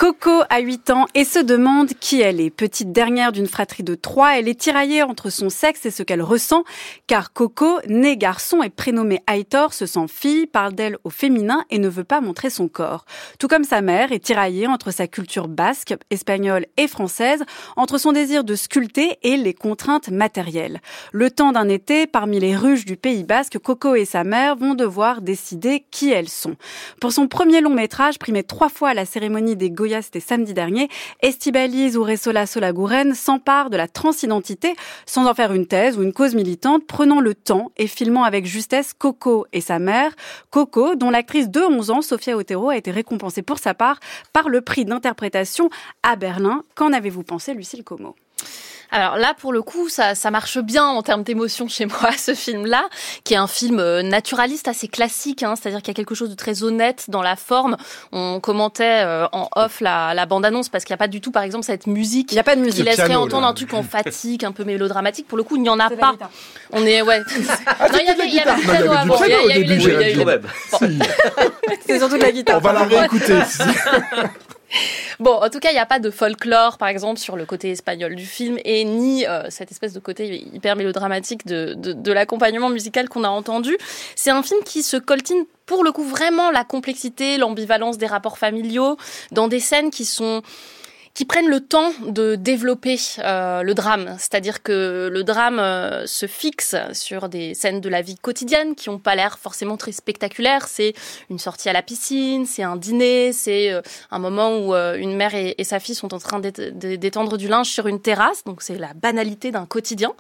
Coco 0.09 0.43
a 0.49 0.61
8 0.61 0.89
ans 0.89 1.05
et 1.15 1.25
se 1.25 1.39
demande 1.39 1.91
qui 2.01 2.23
elle 2.23 2.41
est. 2.41 2.49
Petite 2.49 2.93
dernière 2.93 3.31
d'une 3.31 3.47
fratrie 3.47 3.83
de 3.83 3.95
trois, 3.95 4.39
elle 4.39 4.49
est 4.49 4.59
tiraillée 4.59 5.03
entre 5.03 5.29
son 5.29 5.51
sexe 5.51 5.85
et 5.85 5.91
ce 5.91 6.03
qu'elle 6.03 6.23
ressent, 6.23 6.65
car 7.07 7.35
Coco, 7.35 7.79
née 7.87 8.17
garçon 8.17 8.63
et 8.63 8.71
prénommée 8.71 9.21
Aitor, 9.31 9.75
se 9.75 9.85
sent 9.85 10.07
fille, 10.09 10.47
parle 10.47 10.73
d'elle 10.73 10.97
au 11.05 11.11
féminin 11.11 11.67
et 11.69 11.79
ne 11.79 11.91
veut 11.91 12.05
pas 12.05 12.23
montrer 12.23 12.49
son 12.49 12.69
corps. 12.69 13.05
Tout 13.39 13.49
comme 13.49 13.65
sa 13.65 13.83
mère 13.83 14.11
est 14.11 14.25
tiraillée 14.25 14.67
entre 14.67 14.93
sa 14.93 15.09
culture 15.09 15.47
basque, 15.47 15.95
espagnole 16.09 16.65
et 16.79 16.89
française, 16.89 17.45
entre 17.77 17.99
son 17.99 18.13
désir 18.13 18.45
de 18.45 18.55
sculpter 18.55 19.19
et 19.23 19.37
les 19.37 19.53
contraintes 19.53 20.09
matérielles. 20.09 20.81
Le 21.13 21.31
temps 21.31 21.53
d'un 21.53 21.69
été, 21.69 22.07
parmi 22.07 22.41
les 22.41 22.57
ruches 22.57 22.87
du 22.87 22.97
Pays 22.97 23.25
basque, 23.25 23.59
Coco 23.59 23.95
et 23.95 24.07
sa 24.07 24.25
mère 24.25 24.57
vont 24.57 24.73
devoir 24.73 25.21
décider 25.21 25.85
qui 25.91 26.11
elles 26.11 26.31
sont. 26.31 26.57
Pour 26.99 27.13
son 27.13 27.29
premier 27.29 27.61
long 27.61 27.75
métrage, 27.75 28.19
primé 28.19 28.43
trois 28.43 28.71
fois 28.71 28.89
à 28.89 28.95
la 28.95 29.05
cérémonie 29.05 29.55
des 29.55 29.71
Goya 29.71 29.98
c'était 30.03 30.21
samedi 30.21 30.55
dernier, 30.55 30.89
Estibaliz 31.21 31.95
Uresola 31.95 32.47
Solaguren 32.47 33.15
s'empare 33.15 33.71
de 33.71 33.77
la 33.77 33.89
transidentité 33.89 34.75
sans 35.07 35.27
en 35.27 35.35
faire 35.35 35.53
une 35.53 35.67
thèse 35.67 35.99
ou 35.99 36.03
une 36.03 36.13
cause 36.13 36.35
militante, 36.35 36.87
prenant 36.87 37.21
le 37.21 37.35
temps 37.35 37.71
et 37.77 37.87
filmant 37.87 38.25
avec 38.25 38.47
justesse 38.47 38.93
Coco 38.93 39.47
et 39.53 39.61
sa 39.61 39.79
mère. 39.79 40.15
Coco, 40.51 40.95
dont 40.95 41.11
l'actrice 41.11 41.49
de 41.49 41.61
11 41.61 41.91
ans, 41.91 42.03
Sofia 42.03 42.37
Otero, 42.37 42.71
a 42.71 42.77
été 42.77 42.91
récompensée 42.91 43.43
pour 43.43 43.59
sa 43.59 43.75
part 43.75 44.01
par 44.33 44.49
le 44.49 44.61
prix 44.61 44.85
d'interprétation 44.85 45.71
à 46.03 46.17
Berlin. 46.17 46.63
Qu'en 46.75 46.93
avez-vous 46.93 47.23
pensé, 47.23 47.55
Lucille 47.55 47.85
Como? 47.85 48.15
Alors 48.91 49.17
là, 49.17 49.35
pour 49.39 49.53
le 49.53 49.63
coup, 49.63 49.89
ça, 49.89 50.15
ça 50.15 50.31
marche 50.31 50.59
bien 50.59 50.85
en 50.85 51.03
termes 51.03 51.23
d'émotion 51.23 51.69
chez 51.69 51.87
moi, 51.87 52.11
ce 52.17 52.35
film-là, 52.35 52.89
qui 53.25 53.35
est 53.35 53.39
un 53.39 53.47
film 53.47 53.79
euh, 53.81 54.03
naturaliste 54.03 54.69
assez 54.69 54.89
classique, 54.89 55.43
hein, 55.43 55.55
c'est-à-dire 55.57 55.81
qu'il 55.81 55.89
y 55.89 55.91
a 55.91 55.95
quelque 55.95 56.15
chose 56.15 56.31
de 56.31 56.35
très 56.35 56.63
honnête 56.63 57.05
dans 57.09 57.23
la 57.23 57.37
forme. 57.37 57.77
On 58.13 58.41
commentait 58.41 59.03
euh, 59.05 59.27
en 59.33 59.49
off 59.57 59.81
la, 59.81 60.15
la 60.15 60.27
bande-annonce 60.27 60.69
parce 60.69 60.85
qu'il 60.85 60.93
n'y 60.93 60.97
a 60.97 60.99
pas 60.99 61.09
du 61.09 61.21
tout, 61.21 61.31
par 61.31 61.43
exemple, 61.43 61.65
cette 61.65 61.87
musique, 61.87 62.33
Il 62.33 62.35
n'y 62.37 62.41
a 62.41 62.45
pas 62.45 62.57
de 62.57 62.61
musique. 62.61 62.77
qui 62.79 62.83
laisserait 62.83 63.07
piano, 63.09 63.23
entendre 63.23 63.43
là. 63.43 63.49
un 63.49 63.55
truc 63.55 63.75
en 63.75 63.83
fatigue, 63.83 64.45
un 64.45 64.53
peu 64.53 64.65
mélodramatique. 64.65 65.27
Pour 65.29 65.37
le 65.39 65.45
coup, 65.45 65.57
il 65.57 65.63
n'y 65.63 65.69
en 65.69 65.79
a 65.81 65.91
pas. 65.91 66.15
On 66.73 66.85
est, 66.87 67.03
ouais. 67.03 67.19
non, 67.29 67.99
il 68.01 68.07
y 68.07 68.09
avait, 68.11 68.27
il 68.27 68.35
y 68.35 68.41
avait 68.41 68.61
y 68.61 68.65
piano 68.65 68.93
avait 68.93 69.05
du 69.05 69.13
avant. 69.13 69.25
Il 69.25 69.31
y 69.31 69.35
a- 69.35 69.43
il 69.43 69.49
y 69.49 69.53
a 69.53 69.59
eu 69.59 69.79
piano 69.79 69.85
au 69.85 69.99
les 69.99 70.15
deux, 70.15 70.87
y 70.87 70.99
C'est 71.87 71.99
surtout 71.99 72.17
de 72.17 72.23
la 72.23 72.33
guitare. 72.33 72.57
on 72.59 72.61
va 72.61 72.73
la 72.73 72.83
réécouter. 72.85 73.39
Bon, 75.21 75.33
en 75.33 75.51
tout 75.51 75.59
cas, 75.59 75.71
il 75.71 75.75
n'y 75.75 75.81
a 75.81 75.87
pas 75.87 75.99
de 75.99 76.11
folklore, 76.11 76.79
par 76.79 76.89
exemple, 76.89 77.19
sur 77.19 77.37
le 77.37 77.45
côté 77.45 77.71
espagnol 77.71 78.15
du 78.15 78.27
film, 78.27 78.59
et 78.65 78.85
ni 78.85 79.27
euh, 79.27 79.45
cette 79.51 79.73
espèce 79.73 79.93
de 79.93 80.01
côté 80.01 80.45
hyper 80.55 80.77
mélodramatique 80.77 81.47
de, 81.47 81.75
de, 81.75 81.93
de 81.93 82.13
l'accompagnement 82.13 82.69
musical 82.69 83.09
qu'on 83.09 83.25
a 83.25 83.29
entendu. 83.29 83.77
C'est 84.15 84.31
un 84.31 84.43
film 84.43 84.61
qui 84.65 84.83
se 84.83 84.97
coltine 84.97 85.45
pour 85.67 85.85
le 85.85 85.93
coup 85.93 86.05
vraiment 86.05 86.51
la 86.51 86.65
complexité, 86.65 87.37
l'ambivalence 87.37 87.99
des 87.99 88.07
rapports 88.07 88.39
familiaux, 88.39 88.97
dans 89.33 89.49
des 89.49 89.61
scènes 89.61 89.91
qui 89.91 90.05
sont 90.05 90.43
qui 91.15 91.25
prennent 91.25 91.49
le 91.49 91.61
temps 91.61 91.93
de 92.07 92.35
développer 92.37 92.97
euh, 93.19 93.63
le 93.63 93.75
drame. 93.75 94.17
C'est-à-dire 94.19 94.63
que 94.63 95.09
le 95.11 95.25
drame 95.25 95.59
euh, 95.59 96.07
se 96.07 96.27
fixe 96.27 96.77
sur 96.93 97.29
des 97.29 97.55
scènes 97.55 97.81
de 97.81 97.89
la 97.89 98.03
vie 98.03 98.17
quotidienne 98.17 98.75
qui 98.75 98.89
n'ont 98.89 98.99
pas 98.99 99.15
l'air 99.15 99.39
forcément 99.39 99.77
très 99.77 99.93
spectaculaires. 99.93 100.69
C'est 100.69 100.95
une 101.31 101.39
sortie 101.39 101.69
à 101.69 101.73
la 101.73 101.83
piscine, 101.83 102.47
c'est 102.47 102.63
un 102.63 102.77
dîner, 102.77 103.33
c'est 103.33 103.73
euh, 103.73 103.83
un 104.11 104.19
moment 104.19 104.59
où 104.59 104.75
une 104.75 105.17
mère 105.17 105.35
et, 105.35 105.57
sa 105.65 105.81
fille 105.81 105.95
sont 105.95 106.15
en 106.15 106.19
train 106.19 106.41
d'ét- 106.41 106.71
d'étendre 106.73 107.37
du 107.37 107.49
linge 107.49 107.69
sur 107.69 107.87
une 107.89 108.01
terrasse. 108.01 108.45
Donc 108.45 108.63
c'est 108.63 108.79
la 108.79 108.95
banalité 108.95 109.51
d'un 109.51 109.67
quotidien. 109.67 110.13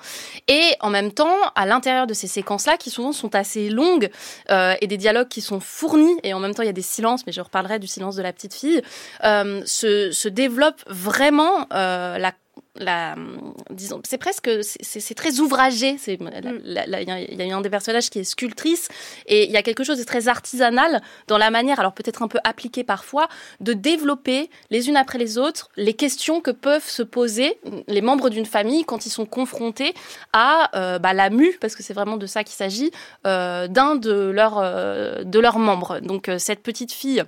Et 0.48 0.74
en 0.80 0.90
même 0.90 1.12
temps, 1.12 1.36
à 1.54 1.64
l'intérieur 1.64 2.06
de 2.06 2.14
ces 2.14 2.26
séquences-là, 2.26 2.76
qui 2.76 2.90
souvent 2.90 3.12
sont 3.12 3.34
assez 3.34 3.70
longues 3.70 4.10
et 4.48 4.86
des 4.86 4.96
dialogues 4.96 5.28
qui 5.28 5.40
sont 5.40 5.60
fournis, 5.60 6.18
et 6.22 6.34
en 6.34 6.40
même 6.40 6.54
temps 6.54 6.62
il 6.62 6.66
y 6.66 6.70
a 6.70 6.72
des 6.72 6.82
silences, 6.82 7.26
mais 7.26 7.32
je 7.32 7.40
reparlerai 7.40 7.78
du 7.78 7.86
silence 7.86 8.16
de 8.16 8.22
la 8.22 8.32
petite 8.32 8.54
fille, 8.54 8.82
se, 9.22 10.10
se 10.10 10.28
développe 10.28 10.77
vraiment 10.86 11.66
euh, 11.72 12.18
la 12.18 12.32
la, 12.80 13.16
disons, 13.70 14.00
c'est 14.04 14.18
presque, 14.18 14.48
c'est- 14.62 15.14
très 15.14 15.40
ouvragé. 15.40 15.96
La- 16.62 17.00
Il 17.02 17.08
y 17.08 17.10
a- 17.10 17.44
y 17.44 17.52
un 17.52 17.60
des 17.60 17.70
personnages 17.70 18.08
qui 18.10 18.20
est 18.20 18.24
sculptrice 18.24 18.88
et 19.26 19.44
il 19.46 19.50
y 19.50 19.56
a 19.56 19.62
quelque 19.62 19.82
chose 19.82 19.98
de 19.98 20.04
très 20.04 20.28
artisanal 20.28 21.00
dans 21.26 21.38
la 21.38 21.50
manière, 21.50 21.80
alors 21.80 21.92
peut-être 21.92 22.22
un 22.22 22.28
peu 22.28 22.38
appliqué 22.44 22.84
parfois, 22.84 23.28
de 23.60 23.72
développer 23.72 24.48
les 24.70 24.88
unes 24.88 24.96
après 24.96 25.18
les 25.18 25.38
autres 25.38 25.70
les 25.76 25.94
questions 25.94 26.40
que 26.40 26.52
peuvent 26.52 26.88
se 26.88 27.02
poser 27.02 27.58
les 27.88 28.00
membres 28.00 28.28
d'une 28.30 28.46
famille 28.46 28.84
quand 28.84 29.06
ils 29.06 29.10
sont 29.10 29.26
confrontés 29.26 29.92
à 30.32 30.70
euh, 30.76 30.98
bah, 31.00 31.14
la 31.14 31.30
mue, 31.30 31.56
parce 31.60 31.74
que 31.74 31.82
c'est 31.82 31.94
vraiment 31.94 32.16
de 32.16 32.26
ça 32.26 32.44
qu'il 32.44 32.54
s'agit, 32.56 32.90
euh, 33.26 33.66
d'un 33.66 33.96
de 33.96 34.12
leurs 34.12 34.58
euh, 34.58 35.24
de 35.24 35.38
leurs 35.40 35.58
membres. 35.58 35.98
Donc 36.00 36.30
cette 36.38 36.62
petite 36.62 36.92
fille. 36.92 37.24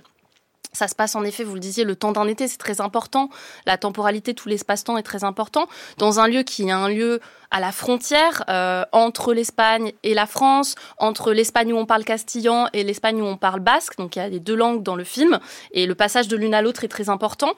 Ça 0.73 0.87
se 0.87 0.95
passe 0.95 1.15
en 1.15 1.23
effet, 1.23 1.43
vous 1.43 1.55
le 1.55 1.59
disiez, 1.59 1.83
le 1.83 1.97
temps 1.97 2.13
d'un 2.13 2.27
été, 2.27 2.47
c'est 2.47 2.57
très 2.57 2.79
important. 2.79 3.29
La 3.65 3.77
temporalité, 3.77 4.33
tout 4.33 4.47
l'espace-temps 4.47 4.97
est 4.97 5.03
très 5.03 5.25
important. 5.25 5.67
Dans 5.97 6.21
un 6.21 6.27
lieu 6.27 6.43
qui 6.43 6.63
est 6.63 6.71
un 6.71 6.87
lieu 6.87 7.19
à 7.51 7.59
la 7.59 7.73
frontière 7.73 8.45
euh, 8.47 8.85
entre 8.93 9.33
l'Espagne 9.33 9.91
et 10.03 10.13
la 10.13 10.25
France, 10.25 10.75
entre 10.97 11.33
l'Espagne 11.33 11.73
où 11.73 11.77
on 11.77 11.85
parle 11.85 12.05
castillan 12.05 12.67
et 12.71 12.83
l'Espagne 12.83 13.21
où 13.21 13.25
on 13.25 13.35
parle 13.35 13.59
basque. 13.59 13.97
Donc 13.97 14.15
il 14.15 14.19
y 14.19 14.21
a 14.21 14.29
les 14.29 14.39
deux 14.39 14.55
langues 14.55 14.81
dans 14.81 14.95
le 14.95 15.03
film 15.03 15.39
et 15.71 15.85
le 15.85 15.93
passage 15.93 16.29
de 16.29 16.37
l'une 16.37 16.53
à 16.53 16.61
l'autre 16.61 16.85
est 16.85 16.87
très 16.89 17.09
important. 17.09 17.51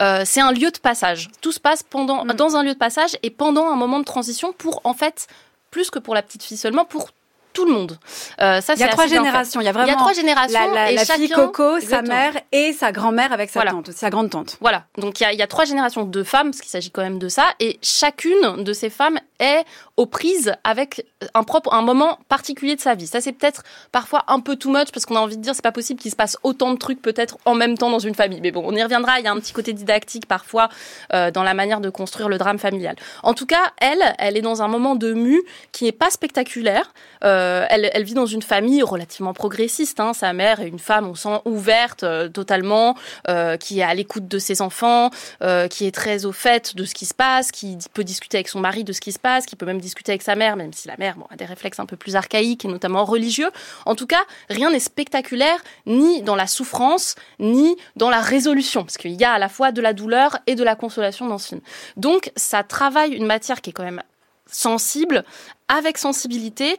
Euh, 0.00 0.22
c'est 0.24 0.40
un 0.40 0.52
lieu 0.52 0.70
de 0.70 0.78
passage. 0.78 1.28
Tout 1.40 1.50
se 1.50 1.58
passe 1.58 1.82
pendant, 1.82 2.24
dans 2.24 2.54
un 2.54 2.62
lieu 2.62 2.74
de 2.74 2.78
passage 2.78 3.16
et 3.24 3.30
pendant 3.30 3.66
un 3.66 3.76
moment 3.76 3.98
de 3.98 4.04
transition 4.04 4.52
pour 4.52 4.80
en 4.84 4.94
fait 4.94 5.26
plus 5.72 5.90
que 5.90 5.98
pour 5.98 6.14
la 6.14 6.22
petite 6.22 6.44
fille 6.44 6.56
seulement, 6.56 6.84
pour 6.84 7.10
tout 7.52 7.64
le 7.64 7.72
monde. 7.72 7.98
Euh, 8.40 8.60
ça, 8.60 8.74
il 8.74 8.80
y 8.80 8.84
a 8.84 8.88
trois 8.88 9.06
générations. 9.06 9.60
Il 9.60 9.64
y 9.64 9.68
a 9.68 9.72
vraiment 9.72 9.88
il 9.88 9.90
y 9.90 9.94
a 9.94 9.98
trois 9.98 10.12
générations. 10.12 10.72
La, 10.72 10.90
et 10.90 10.94
la 10.94 11.04
chacun... 11.04 11.20
fille 11.20 11.30
Coco, 11.30 11.80
sa 11.80 12.02
mère 12.02 12.32
et 12.52 12.72
sa 12.72 12.92
grand-mère 12.92 13.32
avec 13.32 13.50
sa 13.50 13.60
Voilà. 13.60 13.72
tante, 13.72 13.90
sa 13.92 14.10
grande 14.10 14.30
tante. 14.30 14.56
Voilà, 14.60 14.84
donc 14.98 15.20
il 15.20 15.24
y 15.24 15.26
a, 15.26 15.32
il 15.32 15.38
y 15.38 15.42
a 15.42 15.46
trois 15.46 15.64
générations 15.64 16.04
de 16.04 16.22
femmes, 16.22 16.50
parce 16.50 16.60
qu'il 16.60 16.70
s'agit 16.70 16.90
quand 16.90 17.02
même 17.02 17.18
de 17.18 17.28
ça, 17.28 17.46
et 17.60 17.78
chacune 17.82 18.62
de 18.62 18.72
ces 18.72 18.90
femmes 18.90 19.18
est 19.38 19.64
aux 19.96 20.06
prises 20.06 20.54
avec 20.64 21.06
un 21.34 21.42
propre, 21.42 21.72
un 21.74 21.82
moment 21.82 22.18
particulier 22.28 22.76
de 22.76 22.80
sa 22.80 22.94
vie. 22.94 23.06
Ça, 23.06 23.20
c'est 23.20 23.32
peut-être 23.32 23.62
parfois 23.92 24.24
un 24.28 24.40
peu 24.40 24.56
too 24.56 24.70
much, 24.70 24.92
parce 24.92 25.06
qu'on 25.06 25.16
a 25.16 25.20
envie 25.20 25.36
de 25.36 25.42
dire, 25.42 25.54
c'est 25.54 25.62
pas 25.62 25.72
possible 25.72 26.00
qu'il 26.00 26.10
se 26.10 26.16
passe 26.16 26.36
autant 26.42 26.72
de 26.72 26.78
trucs 26.78 27.02
peut-être 27.02 27.38
en 27.44 27.54
même 27.54 27.76
temps 27.76 27.90
dans 27.90 27.98
une 27.98 28.14
famille. 28.14 28.40
Mais 28.40 28.50
bon, 28.50 28.62
on 28.64 28.74
y 28.74 28.82
reviendra. 28.82 29.18
Il 29.18 29.24
y 29.24 29.28
a 29.28 29.32
un 29.32 29.40
petit 29.40 29.52
côté 29.52 29.72
didactique 29.72 30.26
parfois 30.26 30.68
euh, 31.14 31.30
dans 31.30 31.42
la 31.42 31.54
manière 31.54 31.80
de 31.80 31.90
construire 31.90 32.28
le 32.28 32.38
drame 32.38 32.58
familial. 32.58 32.96
En 33.22 33.34
tout 33.34 33.46
cas, 33.46 33.72
elle, 33.80 34.14
elle 34.18 34.36
est 34.36 34.42
dans 34.42 34.62
un 34.62 34.68
moment 34.68 34.94
de 34.94 35.12
mue 35.12 35.42
qui 35.72 35.84
n'est 35.84 35.92
pas 35.92 36.10
spectaculaire. 36.10 36.92
Euh, 37.24 37.39
elle, 37.68 37.90
elle 37.92 38.04
vit 38.04 38.14
dans 38.14 38.26
une 38.26 38.42
famille 38.42 38.82
relativement 38.82 39.32
progressiste. 39.32 40.00
Hein. 40.00 40.12
Sa 40.12 40.32
mère 40.32 40.60
est 40.60 40.68
une 40.68 40.78
femme, 40.78 41.06
on 41.06 41.14
sent 41.14 41.40
ouverte 41.44 42.02
euh, 42.02 42.28
totalement, 42.28 42.96
euh, 43.28 43.56
qui 43.56 43.80
est 43.80 43.82
à 43.82 43.94
l'écoute 43.94 44.28
de 44.28 44.38
ses 44.38 44.62
enfants, 44.62 45.10
euh, 45.42 45.68
qui 45.68 45.86
est 45.86 45.90
très 45.90 46.24
au 46.24 46.32
fait 46.32 46.76
de 46.76 46.84
ce 46.84 46.94
qui 46.94 47.06
se 47.06 47.14
passe, 47.14 47.52
qui 47.52 47.78
peut 47.92 48.04
discuter 48.04 48.38
avec 48.38 48.48
son 48.48 48.60
mari 48.60 48.84
de 48.84 48.92
ce 48.92 49.00
qui 49.00 49.12
se 49.12 49.18
passe, 49.18 49.46
qui 49.46 49.56
peut 49.56 49.66
même 49.66 49.80
discuter 49.80 50.12
avec 50.12 50.22
sa 50.22 50.36
mère, 50.36 50.56
même 50.56 50.72
si 50.72 50.88
la 50.88 50.96
mère 50.98 51.16
a 51.30 51.36
des 51.36 51.44
réflexes 51.44 51.80
un 51.80 51.86
peu 51.86 51.96
plus 51.96 52.16
archaïques 52.16 52.64
et 52.64 52.68
notamment 52.68 53.04
religieux. 53.04 53.50
En 53.86 53.94
tout 53.94 54.06
cas, 54.06 54.22
rien 54.48 54.70
n'est 54.70 54.80
spectaculaire 54.80 55.58
ni 55.86 56.22
dans 56.22 56.36
la 56.36 56.46
souffrance, 56.46 57.14
ni 57.38 57.76
dans 57.96 58.10
la 58.10 58.20
résolution, 58.20 58.84
parce 58.84 58.96
qu'il 58.96 59.12
y 59.12 59.24
a 59.24 59.32
à 59.32 59.38
la 59.38 59.48
fois 59.48 59.72
de 59.72 59.80
la 59.80 59.92
douleur 59.92 60.38
et 60.46 60.54
de 60.54 60.64
la 60.64 60.76
consolation 60.76 61.26
dans 61.26 61.38
ce 61.38 61.48
film. 61.48 61.60
Donc, 61.96 62.32
ça 62.36 62.62
travaille 62.62 63.12
une 63.12 63.26
matière 63.26 63.60
qui 63.60 63.70
est 63.70 63.72
quand 63.72 63.84
même 63.84 64.02
sensible, 64.46 65.24
avec 65.68 65.98
sensibilité. 65.98 66.76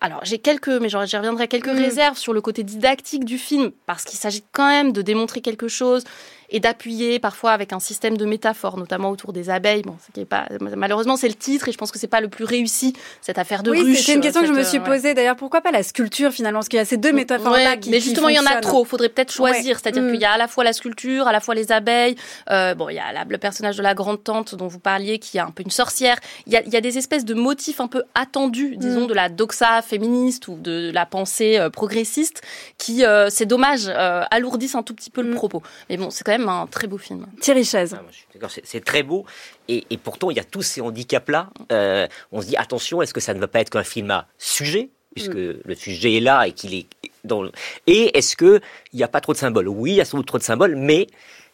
Alors, 0.00 0.20
j'ai 0.24 0.38
quelques, 0.38 0.68
mais 0.68 0.88
j'y 0.88 0.96
reviendrai, 0.96 1.48
quelques 1.48 1.68
Mm. 1.68 1.78
réserves 1.78 2.18
sur 2.18 2.32
le 2.34 2.40
côté 2.42 2.62
didactique 2.62 3.24
du 3.24 3.38
film, 3.38 3.70
parce 3.86 4.04
qu'il 4.04 4.18
s'agit 4.18 4.44
quand 4.52 4.68
même 4.68 4.92
de 4.92 5.00
démontrer 5.02 5.40
quelque 5.40 5.68
chose 5.68 6.04
et 6.50 6.60
d'appuyer 6.60 7.18
parfois 7.18 7.52
avec 7.52 7.72
un 7.72 7.80
système 7.80 8.16
de 8.16 8.24
métaphores, 8.24 8.76
notamment 8.78 9.10
autour 9.10 9.32
des 9.32 9.50
abeilles. 9.50 9.82
Bon, 9.82 9.96
ce 10.06 10.12
qui 10.12 10.20
est 10.20 10.24
pas, 10.24 10.46
malheureusement, 10.60 11.16
c'est 11.16 11.28
le 11.28 11.34
titre 11.34 11.68
et 11.68 11.72
je 11.72 11.78
pense 11.78 11.90
que 11.90 11.98
c'est 11.98 12.06
pas 12.06 12.20
le 12.20 12.28
plus 12.28 12.44
réussi, 12.44 12.92
cette 13.20 13.38
affaire 13.38 13.62
de 13.62 13.70
oui, 13.70 13.80
ruche. 13.82 14.02
c'est 14.06 14.14
une 14.14 14.20
question 14.20 14.40
que 14.42 14.46
je 14.48 14.52
me 14.52 14.62
suis 14.62 14.78
euh, 14.78 14.80
ouais. 14.82 14.86
posée. 14.86 15.14
D'ailleurs, 15.14 15.36
pourquoi 15.36 15.60
pas 15.60 15.70
la 15.70 15.82
sculpture 15.82 16.32
finalement? 16.32 16.58
Parce 16.60 16.68
qu'il 16.68 16.78
y 16.78 16.82
a 16.82 16.84
ces 16.84 16.96
deux 16.96 17.12
métaphores-là 17.12 17.70
Ouais, 17.72 17.78
qui 17.78 17.90
mais 17.90 17.98
qui 17.98 18.04
justement, 18.04 18.28
il 18.28 18.36
y 18.36 18.38
en 18.38 18.46
a 18.46 18.60
trop. 18.60 18.84
Faudrait 18.84 19.08
peut-être 19.08 19.32
choisir. 19.32 19.76
Ouais. 19.76 19.80
C'est-à-dire 19.82 20.02
Mm. 20.02 20.12
qu'il 20.12 20.20
y 20.20 20.24
a 20.24 20.32
à 20.32 20.38
la 20.38 20.48
fois 20.48 20.64
la 20.64 20.72
sculpture, 20.72 21.26
à 21.28 21.32
la 21.32 21.40
fois 21.40 21.54
les 21.54 21.72
abeilles. 21.72 22.16
Euh, 22.50 22.74
bon, 22.74 22.88
il 22.88 22.94
y 22.96 22.98
a 22.98 23.12
la- 23.12 23.24
le 23.24 23.38
personnage 23.38 23.76
de 23.76 23.82
la 23.82 23.94
grande 23.94 24.22
tante 24.22 24.54
dont 24.54 24.66
vous 24.68 24.78
parliez, 24.78 25.18
qui 25.18 25.38
est 25.38 25.40
un 25.40 25.50
peu 25.50 25.62
une 25.62 25.70
sorcière. 25.70 26.16
Il 26.46 26.52
y 26.52 26.56
a, 26.56 26.62
il 26.62 26.72
y 26.72 26.76
a 26.76 26.80
des 26.80 26.98
espèces 26.98 27.24
de 27.24 27.34
motifs 27.34 27.80
un 27.80 27.88
peu 27.88 28.02
attendus, 28.14 28.76
disons, 28.76 29.04
Mm. 29.04 29.08
de 29.08 29.14
la 29.14 29.28
doxa 29.28 29.82
féministe 29.82 30.48
ou 30.48 30.56
de 30.56 30.90
la 30.92 31.06
pensée 31.06 31.58
euh, 31.58 31.70
progressiste, 31.70 32.42
qui, 32.78 33.04
euh, 33.04 33.28
c'est 33.30 33.46
dommage, 33.46 33.88
alourdissent 34.30 34.74
un 34.74 34.82
tout 34.82 34.94
petit 34.94 35.10
peu 35.10 35.22
le 35.22 35.30
Mm. 35.30 35.34
propos. 35.34 35.62
Mais 35.88 35.96
bon, 35.96 36.10
c'est 36.10 36.24
quand 36.24 36.32
un 36.42 36.66
très 36.66 36.86
beau 36.86 36.98
film. 36.98 37.26
Thierry 37.40 37.64
Chaise. 37.64 37.96
Ah, 38.42 38.48
c'est- 38.48 38.84
très 38.84 39.02
beau. 39.02 39.24
Et, 39.68 39.84
et 39.90 39.96
pourtant, 39.96 40.30
il 40.30 40.36
y 40.36 40.40
a 40.40 40.44
tous 40.44 40.62
ces 40.62 40.80
handicaps-là. 40.80 41.50
Euh, 41.72 42.06
on 42.32 42.40
se 42.42 42.46
dit, 42.46 42.56
attention, 42.56 43.02
est-ce 43.02 43.14
que 43.14 43.20
ça 43.20 43.34
ne 43.34 43.40
va 43.40 43.48
pas 43.48 43.60
être 43.60 43.70
qu'un 43.70 43.84
film 43.84 44.10
à 44.10 44.26
sujet 44.38 44.90
Puisque 45.14 45.34
le 45.34 45.74
sujet 45.76 46.16
est 46.16 46.20
là 46.20 46.48
et 46.48 46.52
qu'il 46.52 46.74
est 46.74 46.86
dans 47.22 47.42
le... 47.42 47.52
Et 47.86 48.18
est-ce 48.18 48.34
qu'il 48.36 48.60
n'y 48.94 49.04
a 49.04 49.08
pas 49.08 49.20
trop 49.20 49.32
de 49.32 49.38
symboles? 49.38 49.68
Oui, 49.68 49.92
il 49.92 49.96
y 49.96 50.00
a 50.00 50.04
sans 50.04 50.16
doute 50.18 50.26
trop 50.26 50.38
de 50.38 50.42
symboles, 50.42 50.74
mais 50.74 51.06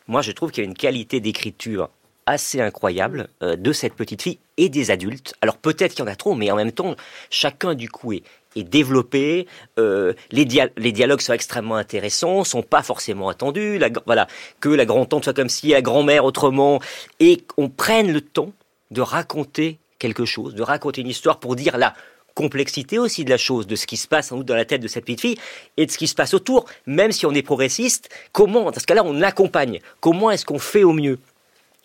moi, 0.08 0.22
je 0.22 0.32
trouve 0.32 0.50
qu'il 0.50 0.64
y 0.64 0.66
a 0.66 0.68
une 0.68 0.74
qualité 0.76 1.20
d'écriture 1.20 1.90
assez 2.26 2.60
incroyable 2.60 3.28
euh, 3.42 3.56
de 3.56 3.72
cette 3.72 3.94
petite 3.94 4.22
fille 4.22 4.38
et 4.56 4.68
des 4.68 4.90
adultes. 4.90 5.34
Alors 5.42 5.56
peut-être 5.56 5.92
qu'il 5.92 6.00
y 6.04 6.08
en 6.08 6.10
a 6.10 6.16
trop, 6.16 6.34
mais 6.34 6.50
en 6.50 6.56
même 6.56 6.72
temps, 6.72 6.94
chacun 7.28 7.74
du 7.74 7.88
coup 7.90 8.12
est, 8.12 8.22
est 8.56 8.64
développé. 8.64 9.46
euh, 9.78 10.12
les, 10.32 10.44
dia- 10.44 10.70
les 10.76 10.92
dialogues 10.92 11.20
sont 11.20 11.32
extrêmement 11.32 11.76
intéressants, 11.76 12.44
sont 12.44 12.62
pas 12.62 12.82
forcément 12.82 13.28
attendus. 13.28 13.78
La, 13.78 13.88
voilà, 14.06 14.26
que 14.60 14.68
la 14.68 14.84
grand-tante 14.84 15.24
soit 15.24 15.34
comme 15.34 15.48
si, 15.48 15.68
la 15.68 15.82
grand-mère 15.82 16.24
autrement, 16.24 16.80
et 17.18 17.38
qu'on 17.38 17.68
prenne 17.68 18.12
le 18.12 18.20
temps 18.20 18.52
de 18.90 19.00
raconter 19.00 19.78
quelque 19.98 20.24
chose, 20.24 20.54
de 20.54 20.62
raconter 20.62 21.02
une 21.02 21.08
histoire 21.08 21.38
pour 21.38 21.56
dire 21.56 21.78
la 21.78 21.94
complexité 22.34 22.98
aussi 22.98 23.24
de 23.24 23.30
la 23.30 23.36
chose, 23.36 23.66
de 23.66 23.76
ce 23.76 23.86
qui 23.86 23.96
se 23.96 24.08
passe 24.08 24.28
sans 24.28 24.36
doute 24.38 24.46
dans 24.46 24.54
la 24.54 24.64
tête 24.64 24.80
de 24.80 24.88
cette 24.88 25.04
petite 25.04 25.20
fille 25.20 25.36
et 25.76 25.84
de 25.84 25.90
ce 25.90 25.98
qui 25.98 26.06
se 26.06 26.14
passe 26.14 26.32
autour, 26.32 26.64
même 26.86 27.12
si 27.12 27.26
on 27.26 27.32
est 27.32 27.42
progressiste, 27.42 28.08
comment, 28.32 28.70
dans 28.70 28.80
ce 28.80 28.86
cas-là, 28.86 29.02
on 29.04 29.20
accompagne, 29.22 29.80
comment 30.00 30.30
est-ce 30.30 30.44
qu'on 30.46 30.58
fait 30.58 30.84
au 30.84 30.92
mieux? 30.92 31.18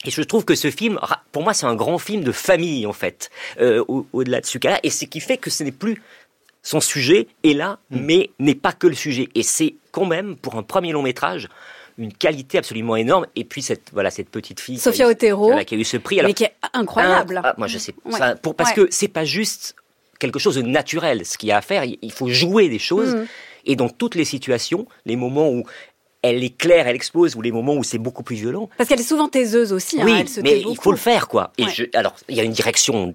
Et 0.06 0.12
je 0.12 0.22
trouve 0.22 0.46
que 0.46 0.54
ce 0.56 0.70
film, 0.70 1.00
pour 1.32 1.42
moi, 1.42 1.54
c'est 1.54 1.66
un 1.66 1.76
grand 1.76 1.98
film 1.98 2.24
de 2.24 2.32
famille, 2.32 2.86
en 2.86 2.94
fait, 2.94 3.32
euh, 3.60 3.84
au- 3.88 4.06
au-delà 4.14 4.40
de 4.40 4.46
ce 4.46 4.60
cas-là. 4.60 4.80
Et 4.84 4.92
ce 4.92 5.06
qui 5.06 5.20
fait 5.20 5.38
que 5.38 5.50
ce 5.50 5.64
n'est 5.64 5.72
plus 5.72 6.02
son 6.66 6.82
sujet 6.82 7.28
est 7.44 7.54
là, 7.54 7.78
mais 7.92 8.32
n'est 8.40 8.56
pas 8.56 8.74
que 8.74 8.88
le 8.88 8.96
sujet. 8.96 9.30
Et 9.36 9.44
c'est 9.44 9.76
quand 9.92 10.06
même, 10.06 10.36
pour 10.36 10.56
un 10.56 10.64
premier 10.64 10.92
long 10.92 11.04
métrage, 11.04 11.48
une 12.00 12.12
qualité 12.12 12.58
absolument 12.58 12.96
énorme. 12.96 13.28
Et 13.36 13.44
puis, 13.46 13.62
cette, 13.62 13.84
voilà, 13.94 14.10
cette 14.10 14.30
petite 14.30 14.60
fille. 14.60 14.80
Sophia 14.80 15.08
Otero. 15.08 15.52
qui 15.66 15.76
a 15.76 15.78
eu 15.78 15.84
ce 15.84 15.98
prix. 15.98 16.20
Alors, 16.20 16.30
mais 16.30 16.34
qui 16.34 16.44
est 16.44 16.54
incroyable. 16.74 17.40
ah, 17.44 17.54
moi, 17.58 17.68
je 17.68 17.78
sais. 17.78 17.94
Ouais. 18.04 18.18
ça, 18.18 18.36
pour, 18.36 18.56
parce 18.56 18.72
Ouais. 18.72 18.76
que 18.76 18.88
c'est 18.90 19.08
pas 19.08 19.26
juste 19.26 19.76
quelque 20.20 20.40
chose 20.40 20.56
de 20.56 20.64
naturel. 20.64 21.24
Ce 21.26 21.38
qu'il 21.38 21.50
y 21.50 21.52
a 21.52 21.58
à 21.58 21.62
faire, 21.62 21.84
il 21.86 21.98
il 22.02 22.12
faut 22.12 22.28
jouer 22.30 22.68
des 22.68 22.80
choses. 22.80 23.14
Mhm. 23.16 23.28
Et 23.68 23.76
dans 23.76 23.90
toutes 23.90 24.16
les 24.16 24.26
situations, 24.26 24.88
les 25.06 25.16
moments 25.16 25.50
où 25.52 25.64
elle 26.24 26.44
éclaire, 26.44 26.88
elle 26.88 26.96
explose, 26.96 27.36
ou 27.36 27.42
les 27.44 27.52
moments 27.52 27.76
où 27.76 27.84
c'est 27.84 28.00
beaucoup 28.00 28.24
plus 28.24 28.36
violent, 28.36 28.68
Parce 28.78 28.90
qu'elle 28.90 29.00
est 29.00 29.04
souvent 29.04 29.28
taiseuse 29.30 29.72
aussi. 29.72 30.02
hein, 30.02 30.06
oui, 30.06 30.16
elle 30.20 30.28
se 30.28 30.42
mais 30.42 30.50
tait 30.50 30.60
il 30.62 30.64
beaucoup. 30.64 30.82
faut 30.82 30.92
le 30.92 30.98
faire, 30.98 31.28
quoi. 31.28 31.52
Et 31.60 31.66
Ouais. 31.66 31.72
je, 31.72 31.84
alors, 31.94 32.16
il 32.28 32.36
y 32.36 32.40
a 32.40 32.44
une 32.44 32.52
direction 32.52 33.06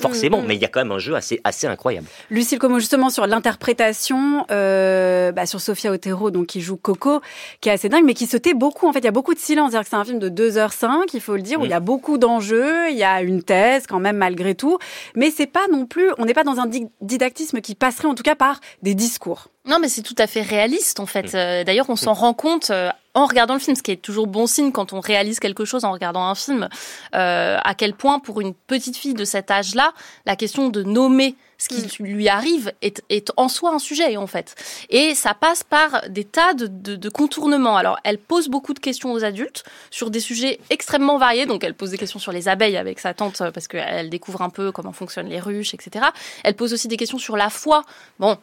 forcément, 0.00 0.38
Mm, 0.38 0.44
mm. 0.44 0.46
mais 0.48 0.54
il 0.56 0.60
y 0.62 0.64
a 0.64 0.68
quand 0.68 0.80
même 0.80 0.92
un 0.92 0.98
jeu 0.98 1.14
assez, 1.14 1.40
assez 1.44 1.66
incroyable. 1.66 2.06
Lucille 2.30 2.58
Como, 2.58 2.78
justement, 2.78 3.10
sur 3.10 3.26
l'interprétation, 3.26 4.44
euh, 4.50 5.32
bah, 5.32 5.46
sur 5.46 5.60
Sophia 5.60 5.90
Otero, 5.92 6.30
donc 6.30 6.46
qui 6.46 6.60
joue 6.60 6.76
Coco, 6.76 7.20
qui 7.60 7.68
est 7.68 7.72
assez 7.72 7.88
dingue, 7.88 8.04
mais 8.04 8.14
qui 8.14 8.26
se 8.26 8.36
tait 8.36 8.54
beaucoup. 8.54 8.86
En 8.88 8.92
fait, 8.92 8.98
il 9.00 9.04
y 9.04 9.08
a 9.08 9.12
beaucoup 9.12 9.34
de 9.34 9.38
silence. 9.38 9.70
C'est-à-dire 9.70 9.84
que 9.84 9.90
c'est 9.90 9.96
un 9.96 10.04
film 10.04 10.18
de 10.18 10.28
2h05, 10.28 11.04
il 11.14 11.20
faut 11.20 11.36
le 11.36 11.42
dire, 11.42 11.58
où 11.60 11.62
Mm. 11.62 11.66
il 11.66 11.70
y 11.70 11.74
a 11.74 11.80
beaucoup 11.80 12.18
d'enjeux, 12.18 12.90
il 12.90 12.96
y 12.96 13.04
a 13.04 13.22
une 13.22 13.42
thèse 13.42 13.86
quand 13.86 14.00
même 14.00 14.16
malgré 14.16 14.54
tout. 14.54 14.78
Mais 15.14 15.30
c'est 15.30 15.46
pas 15.46 15.66
non 15.70 15.86
plus, 15.86 16.10
on 16.18 16.24
n'est 16.24 16.34
pas 16.34 16.44
dans 16.44 16.58
un 16.58 16.66
di- 16.66 16.88
didactisme 17.00 17.60
qui 17.60 17.74
passerait 17.74 18.08
en 18.08 18.14
tout 18.14 18.22
cas 18.22 18.34
par 18.34 18.60
des 18.82 18.94
discours. 18.94 19.48
Non, 19.64 19.78
mais 19.80 19.88
c'est 19.88 20.02
tout 20.02 20.16
à 20.18 20.26
fait 20.26 20.42
réaliste 20.42 20.98
en 20.98 21.06
fait. 21.06 21.34
Euh, 21.34 21.62
D'ailleurs, 21.64 21.88
on 21.88 21.94
s'en 21.96 22.14
rend 22.14 22.34
compte 22.34 22.70
euh, 22.70 22.90
en 23.14 23.26
regardant 23.26 23.54
le 23.54 23.60
film, 23.60 23.76
ce 23.76 23.82
qui 23.82 23.90
est 23.90 23.96
toujours 23.96 24.26
bon 24.26 24.46
signe 24.46 24.72
quand 24.72 24.92
on 24.92 25.00
réalise 25.00 25.38
quelque 25.38 25.64
chose 25.64 25.84
en 25.84 25.92
regardant 25.92 26.24
un 26.24 26.34
film, 26.34 26.68
euh, 27.14 27.58
à 27.62 27.74
quel 27.74 27.94
point 27.94 28.18
pour 28.18 28.40
une 28.40 28.54
petite 28.54 28.96
fille 28.96 29.14
de 29.14 29.24
cet 29.24 29.50
âge-là, 29.50 29.92
la 30.26 30.36
question 30.36 30.68
de 30.68 30.82
nommer 30.82 31.36
ce 31.62 31.68
qui 31.68 32.02
lui 32.02 32.28
arrive 32.28 32.72
est, 32.82 33.02
est 33.08 33.30
en 33.36 33.48
soi 33.48 33.70
un 33.72 33.78
sujet 33.78 34.16
en 34.16 34.26
fait. 34.26 34.54
Et 34.90 35.14
ça 35.14 35.34
passe 35.34 35.62
par 35.62 36.02
des 36.08 36.24
tas 36.24 36.54
de, 36.54 36.66
de, 36.66 36.96
de 36.96 37.08
contournements. 37.08 37.76
Alors, 37.76 37.98
elle 38.04 38.18
pose 38.18 38.48
beaucoup 38.48 38.74
de 38.74 38.78
questions 38.80 39.12
aux 39.12 39.24
adultes 39.24 39.64
sur 39.90 40.10
des 40.10 40.20
sujets 40.20 40.58
extrêmement 40.70 41.18
variés. 41.18 41.46
Donc, 41.46 41.64
elle 41.64 41.74
pose 41.74 41.90
des 41.90 41.98
questions 41.98 42.18
sur 42.18 42.32
les 42.32 42.48
abeilles 42.48 42.76
avec 42.76 42.98
sa 42.98 43.14
tante 43.14 43.40
euh, 43.40 43.50
parce 43.50 43.68
qu'elle 43.68 44.10
découvre 44.10 44.42
un 44.42 44.50
peu 44.50 44.72
comment 44.72 44.92
fonctionnent 44.92 45.28
les 45.28 45.40
ruches, 45.40 45.74
etc. 45.74 46.06
Elle 46.44 46.54
pose 46.54 46.72
aussi 46.72 46.88
des 46.88 46.96
questions 46.96 47.18
sur 47.18 47.36
la 47.36 47.50
foi. 47.50 47.84
Bon, 48.18 48.36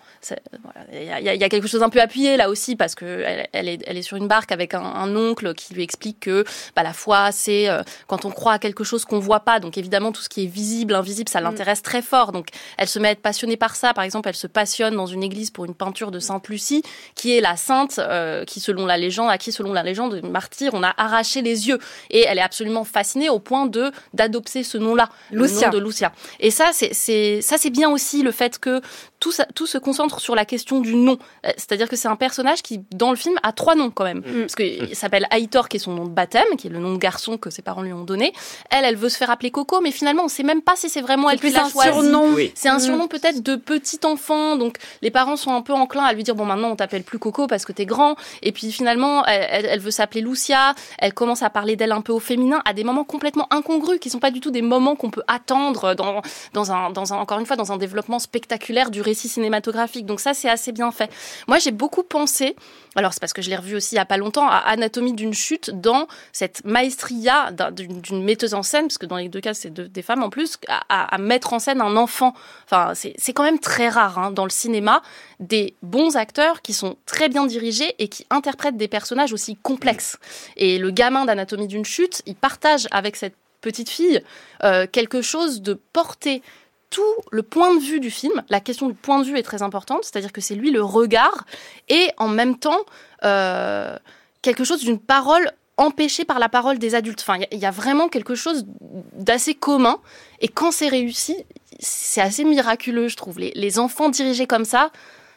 voilà, 0.63 0.85
il 0.93 1.03
y, 1.05 1.29
a- 1.29 1.33
il 1.35 1.41
y 1.41 1.43
a 1.43 1.49
quelque 1.49 1.67
chose 1.67 1.83
un 1.83 1.89
peu 1.89 1.99
appuyé 2.01 2.37
là 2.37 2.49
aussi 2.49 2.75
parce 2.75 2.95
que 2.95 3.23
elle, 3.53 3.67
est, 3.67 3.81
elle 3.85 3.97
est 3.97 4.01
sur 4.01 4.17
une 4.17 4.27
barque 4.27 4.51
avec 4.51 4.73
un, 4.73 4.81
un 4.81 5.15
oncle 5.15 5.53
qui 5.53 5.73
lui 5.73 5.83
explique 5.83 6.19
que 6.21 6.43
bah, 6.75 6.83
la 6.83 6.93
foi, 6.93 7.31
c'est 7.31 7.69
euh, 7.69 7.81
quand 8.07 8.25
on 8.25 8.31
croit 8.31 8.53
à 8.53 8.59
quelque 8.59 8.83
chose 8.83 9.05
qu'on 9.05 9.19
voit 9.19 9.41
pas. 9.41 9.59
Donc 9.59 9.77
évidemment, 9.77 10.11
tout 10.11 10.21
ce 10.21 10.29
qui 10.29 10.43
est 10.43 10.47
visible, 10.47 10.95
invisible, 10.95 11.29
ça 11.29 11.41
l'intéresse 11.41 11.81
très 11.81 12.01
fort. 12.01 12.31
Donc 12.31 12.47
elle 12.77 12.87
se 12.87 12.99
met 12.99 13.08
être 13.11 13.21
passionnée 13.21 13.57
par 13.57 13.75
ça. 13.75 13.93
Par 13.93 14.03
exemple, 14.03 14.29
elle 14.29 14.35
se 14.35 14.47
passionne 14.47 14.95
dans 14.95 15.05
une 15.05 15.23
église 15.23 15.51
pour 15.51 15.65
une 15.65 15.73
peinture 15.73 16.11
de 16.11 16.19
Sainte 16.19 16.47
Lucie, 16.49 16.83
qui 17.15 17.35
est 17.35 17.41
la 17.41 17.55
sainte 17.55 17.99
euh, 17.99 18.45
qui, 18.45 18.59
selon 18.59 18.85
la 18.85 18.97
légende, 18.97 19.29
à 19.29 19.37
qui, 19.37 19.51
selon 19.51 19.73
la 19.73 19.83
légende, 19.83 20.21
martyr, 20.23 20.73
on 20.73 20.83
a 20.83 20.93
arraché 20.97 21.41
les 21.41 21.67
yeux. 21.67 21.79
Et 22.09 22.25
elle 22.27 22.37
est 22.37 22.41
absolument 22.43 22.83
fascinée 22.83 23.29
au 23.29 23.39
point 23.39 23.65
de 23.65 23.91
d'adopter 24.13 24.63
ce 24.63 24.77
nom-là, 24.77 25.09
le 25.31 25.43
Lucia. 25.43 25.67
nom 25.69 25.77
de 25.77 25.83
Lucia. 25.83 26.11
Et 26.39 26.51
ça, 26.51 26.69
c'est 26.73 26.93
c'est 26.93 27.41
ça, 27.41 27.57
c'est 27.57 27.69
bien 27.69 27.89
aussi 27.89 28.21
le 28.21 28.31
fait 28.31 28.59
que 28.59 28.81
tout, 29.19 29.31
ça, 29.31 29.45
tout 29.55 29.67
se 29.67 29.77
concentre 29.77 30.19
sur 30.19 30.35
la 30.35 30.45
question 30.45 30.79
du 30.79 30.95
nom. 30.95 31.17
Euh, 31.45 31.49
C'est-à-dire 31.57 31.89
que 31.89 31.95
c'est 31.95 32.07
un 32.07 32.15
personnage 32.15 32.61
qui, 32.61 32.81
dans 32.95 33.09
le 33.09 33.15
film, 33.15 33.35
a 33.43 33.51
trois 33.51 33.75
noms 33.75 33.89
quand 33.91 34.03
même. 34.05 34.19
Mm. 34.19 34.39
Parce 34.41 34.55
qu'il 34.55 34.95
s'appelle 34.95 35.27
Aitor, 35.31 35.69
qui 35.69 35.77
est 35.77 35.79
son 35.79 35.93
nom 35.93 36.05
de 36.05 36.09
baptême, 36.11 36.45
qui 36.57 36.67
est 36.67 36.69
le 36.71 36.79
nom 36.79 36.93
de 36.93 36.97
garçon 36.97 37.37
que 37.37 37.49
ses 37.49 37.61
parents 37.61 37.81
lui 37.81 37.93
ont 37.93 38.03
donné. 38.03 38.33
Elle, 38.69 38.85
elle 38.85 38.95
veut 38.95 39.09
se 39.09 39.17
faire 39.17 39.29
appeler 39.29 39.51
Coco, 39.51 39.81
mais 39.81 39.91
finalement, 39.91 40.23
on 40.25 40.27
sait 40.27 40.43
même 40.43 40.61
pas 40.61 40.75
si 40.75 40.89
c'est 40.89 41.01
vraiment 41.01 41.29
elle 41.29 41.39
qui 41.39 41.49
l'a 41.51 41.65
un 41.65 41.69
choisi. 41.69 41.89
surnom. 41.89 42.33
Oui. 42.33 42.51
C'est 42.55 42.69
un 42.69 42.77
Mm. 42.77 42.81
surnom 42.81 43.07
peut-être 43.07 43.41
de 43.43 43.55
petit 43.55 43.99
enfant, 44.05 44.55
donc 44.55 44.77
les 45.01 45.11
parents 45.11 45.35
sont 45.35 45.53
un 45.53 45.61
peu 45.61 45.73
enclins 45.73 46.03
à 46.05 46.13
lui 46.13 46.23
dire 46.23 46.35
bon 46.35 46.45
maintenant 46.45 46.69
on 46.71 46.75
t'appelle 46.75 47.03
plus 47.03 47.19
Coco 47.19 47.47
parce 47.47 47.65
que 47.65 47.71
t'es 47.71 47.85
grand. 47.85 48.15
Et 48.41 48.51
puis 48.51 48.71
finalement 48.71 49.25
elle, 49.25 49.47
elle- 49.49 49.65
elle 49.65 49.79
veut 49.79 49.91
s'appeler 49.91 50.21
Lucia. 50.21 50.73
Elle 50.97 51.13
commence 51.13 51.43
à 51.43 51.49
parler 51.49 51.75
d'elle 51.75 51.91
un 51.91 52.01
peu 52.01 52.13
au 52.13 52.19
féminin 52.19 52.61
à 52.65 52.73
des 52.73 52.83
moments 52.83 53.03
complètement 53.03 53.47
incongrus 53.53 53.99
qui 53.99 54.09
sont 54.09 54.19
pas 54.19 54.31
du 54.31 54.39
tout 54.39 54.51
des 54.51 54.61
moments 54.61 54.95
qu'on 54.95 55.09
peut 55.09 55.23
attendre 55.27 55.93
dans 55.95 56.21
dans 56.53 56.71
un 56.71 56.89
dans 56.91 57.13
un 57.13 57.17
encore 57.17 57.39
une 57.39 57.45
fois 57.45 57.55
dans 57.55 57.71
un 57.71 57.77
développement 57.77 58.19
spectaculaire 58.19 58.91
du 58.91 59.01
récit 59.09 59.27
cinématographique. 59.27 60.05
Donc 60.05 60.19
ça, 60.19 60.33
c'est 60.33 60.49
assez 60.49 60.71
bien 60.71 60.91
fait. 60.91 61.11
Moi, 61.47 61.57
j'ai 61.59 61.71
beaucoup 61.71 62.03
pensé, 62.03 62.55
alors 62.95 63.13
c'est 63.13 63.19
parce 63.19 63.33
que 63.33 63.41
je 63.41 63.49
l'ai 63.49 63.55
revu 63.55 63.75
aussi 63.75 63.95
il 63.95 63.97
y 63.97 64.01
a 64.01 64.05
pas 64.05 64.17
longtemps, 64.17 64.47
à 64.47 64.57
Anatomie 64.57 65.13
d'une 65.13 65.33
chute, 65.33 65.71
dans 65.71 66.07
cette 66.31 66.63
maestria 66.63 67.51
d'une 67.51 68.23
metteuse 68.23 68.53
en 68.53 68.63
scène, 68.63 68.87
parce 68.87 68.97
que 68.97 69.05
dans 69.05 69.17
les 69.17 69.29
deux 69.29 69.41
cas, 69.41 69.53
c'est 69.53 69.73
des 69.73 70.01
femmes 70.01 70.23
en 70.23 70.29
plus, 70.29 70.57
à, 70.89 71.17
mettre 71.17 71.53
en 71.53 71.59
scène 71.59 71.81
un 71.81 71.95
enfant. 71.97 72.33
Enfin, 72.65 72.93
c'est 72.93 73.33
quand 73.33 73.43
même 73.43 73.59
très 73.59 73.89
rare 73.89 74.19
hein, 74.19 74.31
dans 74.31 74.45
le 74.45 74.49
cinéma 74.49 75.01
des 75.39 75.73
bons 75.81 76.15
acteurs 76.15 76.61
qui 76.61 76.73
sont 76.73 76.97
très 77.05 77.29
bien 77.29 77.45
dirigés 77.45 77.95
et 77.99 78.07
qui 78.07 78.25
interprètent 78.29 78.77
des 78.77 78.87
personnages 78.87 79.33
aussi 79.33 79.55
complexes. 79.55 80.17
Et 80.57 80.77
le 80.77 80.91
gamin 80.91 81.25
d'Anatomie 81.25 81.67
d'une 81.67 81.85
chute, 81.85 82.21
il 82.25 82.35
partage 82.35 82.87
avec 82.91 83.15
cette 83.15 83.35
petite 83.61 83.89
fille 83.89 84.21
euh, 84.63 84.87
quelque 84.89 85.21
chose 85.21 85.61
de 85.61 85.73
porté 85.73 86.41
tout 86.89 87.15
le 87.31 87.43
point 87.43 87.75
de 87.75 87.79
vue 87.79 87.99
du 87.99 88.11
film. 88.11 88.43
La 88.49 88.59
question 88.59 88.87
du 88.87 88.93
point 88.93 89.19
de 89.19 89.25
vue 89.25 89.37
est 89.37 89.43
très 89.43 89.61
importante, 89.61 90.03
c'est-à-dire 90.03 90.31
que 90.31 90.41
c'est 90.41 90.55
lui 90.55 90.71
le 90.71 90.83
regard 90.83 91.45
et 91.87 92.09
en 92.17 92.27
même 92.27 92.57
temps 92.57 92.79
euh, 93.23 93.95
quelque 94.41 94.63
chose 94.63 94.81
d'une 94.81 94.99
parole 94.99 95.51
empêchée 95.77 96.25
par 96.25 96.39
la 96.39 96.49
parole 96.49 96.77
des 96.77 96.95
adultes. 96.95 97.21
Enfin, 97.21 97.39
il 97.51 97.59
y, 97.59 97.65
a 97.65 97.71
vraiment 97.71 98.09
quelque 98.09 98.35
chose 98.35 98.65
d'assez 99.13 99.53
commun 99.53 99.99
et 100.41 100.47
quand 100.47 100.71
c'est 100.71 100.89
réussi, 100.89 101.37
c'est 101.79 102.21
assez 102.21 102.43
miraculeux, 102.43 103.07
je 103.07 103.15
trouve. 103.15 103.39
les 103.39 103.79
enfants 103.79 104.09
dirigés 104.09 104.47
comme 104.47 104.65
ça, 104.65 104.91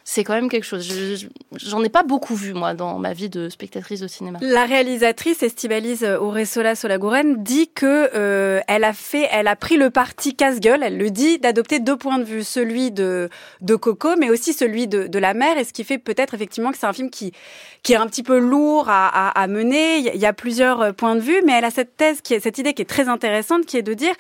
c'est 0.05 0.25
quand 0.25 0.35
même 0.35 0.49
quelque 0.49 0.65
chose. 0.65 0.89
J'en 1.57 1.83
ai 1.83 1.89
pas 1.89 2.03
beaucoup 2.03 2.35
vu, 2.35 2.55
moi, 2.55 2.75
dans 2.75 2.99
ma 2.99 3.13
vie 3.13 3.29
de 3.29 3.49
spectatrice 3.49 4.01
de 4.01 4.09
cinéma. 4.09 4.39
La 4.43 4.65
réalisatrice 4.65 5.43
Estibalise 5.43 6.05
Auresola 6.05 6.75
Solaguren 6.75 7.43
dit 7.43 7.71
que 7.73 8.11
euh, 8.15 8.61
elle 8.69 8.85
a 8.85 8.93
fait, 8.93 9.29
elle 9.31 9.49
a 9.49 9.57
pris 9.57 9.77
le 9.77 9.91
parti 9.91 10.35
casse-gueule, 10.35 10.83
elle 10.83 10.99
le 10.99 11.11
dit, 11.11 11.39
d'adopter 11.39 11.79
deux 11.79 11.97
points 11.97 12.19
de 12.19 12.25
vue, 12.25 12.43
celui 12.43 12.91
de, 12.91 13.29
Coco, 13.81 14.17
mais 14.19 14.31
aussi 14.31 14.53
celui 14.53 14.89
de, 14.89 15.19
la 15.19 15.35
mère, 15.35 15.57
et 15.57 15.65
ce 15.65 15.73
qui 15.73 15.85
fait 15.85 15.99
peut-être 15.99 16.35
effectivement 16.35 16.73
que 16.73 16.79
c'est 16.79 16.87
un 16.87 16.93
film 16.93 17.11
qui, 17.11 17.33
est 17.89 17.95
un 17.95 18.07
petit 18.07 18.23
peu 18.23 18.39
lourd 18.39 18.87
à, 18.89 19.47
mener. 19.49 19.99
Il 19.99 20.21
y 20.21 20.27
a 20.27 20.33
plusieurs 20.33 20.81
euh, 20.81 20.93
points 20.93 21.15
de 21.15 21.21
vue, 21.21 21.43
mais 21.45 21.53
elle 21.53 21.65
a 21.65 21.71
cette 21.71 21.97
thèse, 21.97 22.21
cette 22.25 22.59
idée 22.59 22.75
qui 22.75 22.83
est 22.83 22.87
très 22.87 23.09
intéressante, 23.09 23.67
qui 23.67 23.77
est 23.77 23.83
de 23.83 23.95
dire, 23.95 24.15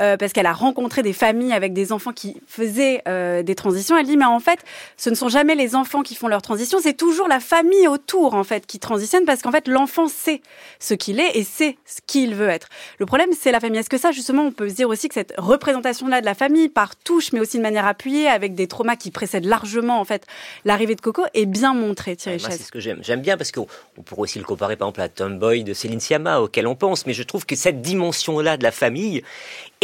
euh, 0.00 0.16
parce 0.16 0.32
qu'elle 0.32 0.46
a 0.46 0.52
rencontré 0.52 1.02
des 1.02 1.12
familles 1.12 1.52
avec 1.52 1.72
des 1.72 1.92
enfants 1.92 2.12
qui 2.12 2.36
faisaient 2.46 3.02
des 3.06 3.54
transitions, 3.54 3.96
elle 3.96 4.06
dit, 4.06 4.16
mais 4.16 4.24
en 4.24 4.40
fait, 4.40 4.60
ce 4.96 5.10
ne 5.10 5.14
sont 5.14 5.25
jamais 5.28 5.54
les 5.54 5.74
enfants 5.74 6.02
qui 6.02 6.14
font 6.14 6.28
leur 6.28 6.42
transition, 6.42 6.78
c'est 6.80 6.96
toujours 6.96 7.28
la 7.28 7.40
famille 7.40 7.88
autour 7.88 8.34
en 8.34 8.44
fait 8.44 8.66
qui 8.66 8.78
transitionne 8.78 9.24
parce 9.24 9.42
qu'en 9.42 9.52
fait 9.52 9.68
l'enfant 9.68 10.08
sait 10.08 10.40
ce 10.78 10.94
qu'il 10.94 11.20
est 11.20 11.36
et 11.36 11.44
sait 11.44 11.76
ce 11.84 12.00
qu'il 12.06 12.34
veut 12.34 12.48
être. 12.48 12.68
Le 12.98 13.06
problème 13.06 13.30
c'est 13.38 13.52
la 13.52 13.60
famille. 13.60 13.78
Est-ce 13.78 13.90
que 13.90 13.98
ça 13.98 14.12
justement 14.12 14.42
on 14.42 14.52
peut 14.52 14.68
se 14.68 14.74
dire 14.74 14.88
aussi 14.88 15.08
que 15.08 15.14
cette 15.14 15.34
représentation 15.38 16.08
là 16.08 16.20
de 16.20 16.26
la 16.26 16.34
famille 16.34 16.68
par 16.68 16.96
touche 16.96 17.32
mais 17.32 17.40
aussi 17.40 17.58
de 17.58 17.62
manière 17.62 17.86
appuyée 17.86 18.28
avec 18.28 18.54
des 18.54 18.66
traumas 18.66 18.96
qui 18.96 19.10
précèdent 19.10 19.44
largement 19.44 20.00
en 20.00 20.04
fait 20.04 20.26
l'arrivée 20.64 20.94
de 20.94 21.00
Coco 21.00 21.22
est 21.34 21.46
bien 21.46 21.74
montrée 21.74 22.16
Thierry 22.16 22.40
C'est 22.40 22.62
ce 22.62 22.72
que 22.72 22.80
j'aime. 22.80 23.00
J'aime 23.02 23.20
bien 23.20 23.36
parce 23.36 23.52
qu'on 23.52 23.66
pourrait 24.04 24.22
aussi 24.22 24.38
le 24.38 24.44
comparer 24.44 24.76
par 24.76 24.88
exemple 24.88 25.00
à 25.00 25.08
Tomboy 25.08 25.64
de 25.64 25.74
Céline 25.74 26.00
Sciamma 26.00 26.40
auquel 26.40 26.66
on 26.66 26.74
pense 26.74 27.06
mais 27.06 27.12
je 27.12 27.22
trouve 27.22 27.46
que 27.46 27.56
cette 27.56 27.82
dimension 27.82 28.40
là 28.40 28.56
de 28.56 28.62
la 28.62 28.72
famille 28.72 29.22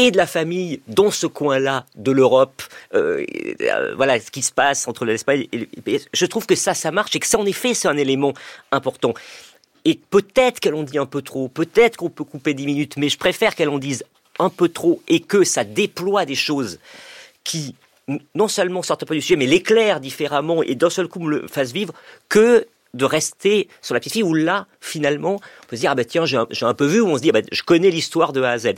et 0.06 0.10
de 0.10 0.16
la 0.16 0.26
famille 0.26 0.80
dans 0.88 1.10
ce 1.10 1.26
coin-là 1.26 1.86
de 1.96 2.10
l'Europe, 2.10 2.62
euh, 2.94 3.24
euh, 3.60 3.94
voilà 3.94 4.18
ce 4.18 4.30
qui 4.30 4.42
se 4.42 4.52
passe 4.52 4.88
entre 4.88 5.04
l'Espagne 5.04 5.46
et 5.52 6.00
je 6.12 6.26
trouve 6.26 6.46
que 6.46 6.56
ça, 6.56 6.74
ça 6.74 6.90
marche 6.90 7.14
et 7.14 7.20
que 7.20 7.26
ça 7.26 7.38
en 7.38 7.46
effet 7.46 7.74
c'est 7.74 7.88
un 7.88 7.96
élément 7.96 8.32
important. 8.72 9.14
Et 9.84 9.98
peut-être 10.10 10.60
qu'elle 10.60 10.74
en 10.74 10.82
dit 10.82 10.98
un 10.98 11.06
peu 11.06 11.22
trop, 11.22 11.48
peut-être 11.48 11.96
qu'on 11.96 12.10
peut 12.10 12.24
couper 12.24 12.54
10 12.54 12.66
minutes, 12.66 12.96
mais 12.96 13.08
je 13.08 13.18
préfère 13.18 13.54
qu'elle 13.54 13.68
en 13.68 13.78
dise 13.78 14.04
un 14.38 14.48
peu 14.48 14.68
trop 14.68 15.02
et 15.08 15.20
que 15.20 15.44
ça 15.44 15.64
déploie 15.64 16.24
des 16.24 16.34
choses 16.34 16.78
qui 17.44 17.74
non 18.34 18.48
seulement 18.48 18.82
sortent 18.82 19.04
pas 19.04 19.14
du 19.14 19.20
sujet, 19.20 19.36
mais 19.36 19.46
l'éclairent 19.46 20.00
différemment 20.00 20.62
et 20.62 20.74
d'un 20.74 20.90
seul 20.90 21.06
coup 21.06 21.20
me 21.20 21.30
le 21.30 21.48
fassent 21.48 21.72
vivre, 21.72 21.94
que 22.28 22.66
de 22.94 23.04
rester 23.04 23.68
sur 23.80 23.94
la 23.94 24.00
petite 24.00 24.12
fille 24.12 24.22
où 24.22 24.34
là, 24.34 24.66
finalement, 24.80 25.36
on 25.36 25.66
peut 25.66 25.76
se 25.76 25.80
dire, 25.80 25.90
ah 25.90 25.94
ben 25.94 26.04
tiens, 26.04 26.26
j'ai 26.26 26.36
un, 26.36 26.74
peu 26.74 26.84
vu, 26.84 27.00
où 27.00 27.08
on 27.08 27.16
se 27.16 27.22
dit, 27.22 27.30
ah 27.30 27.32
ben, 27.32 27.44
je 27.50 27.62
connais 27.62 27.90
l'histoire 27.90 28.32
de 28.32 28.42
A 28.42 28.50
à 28.50 28.58
Z. 28.58 28.74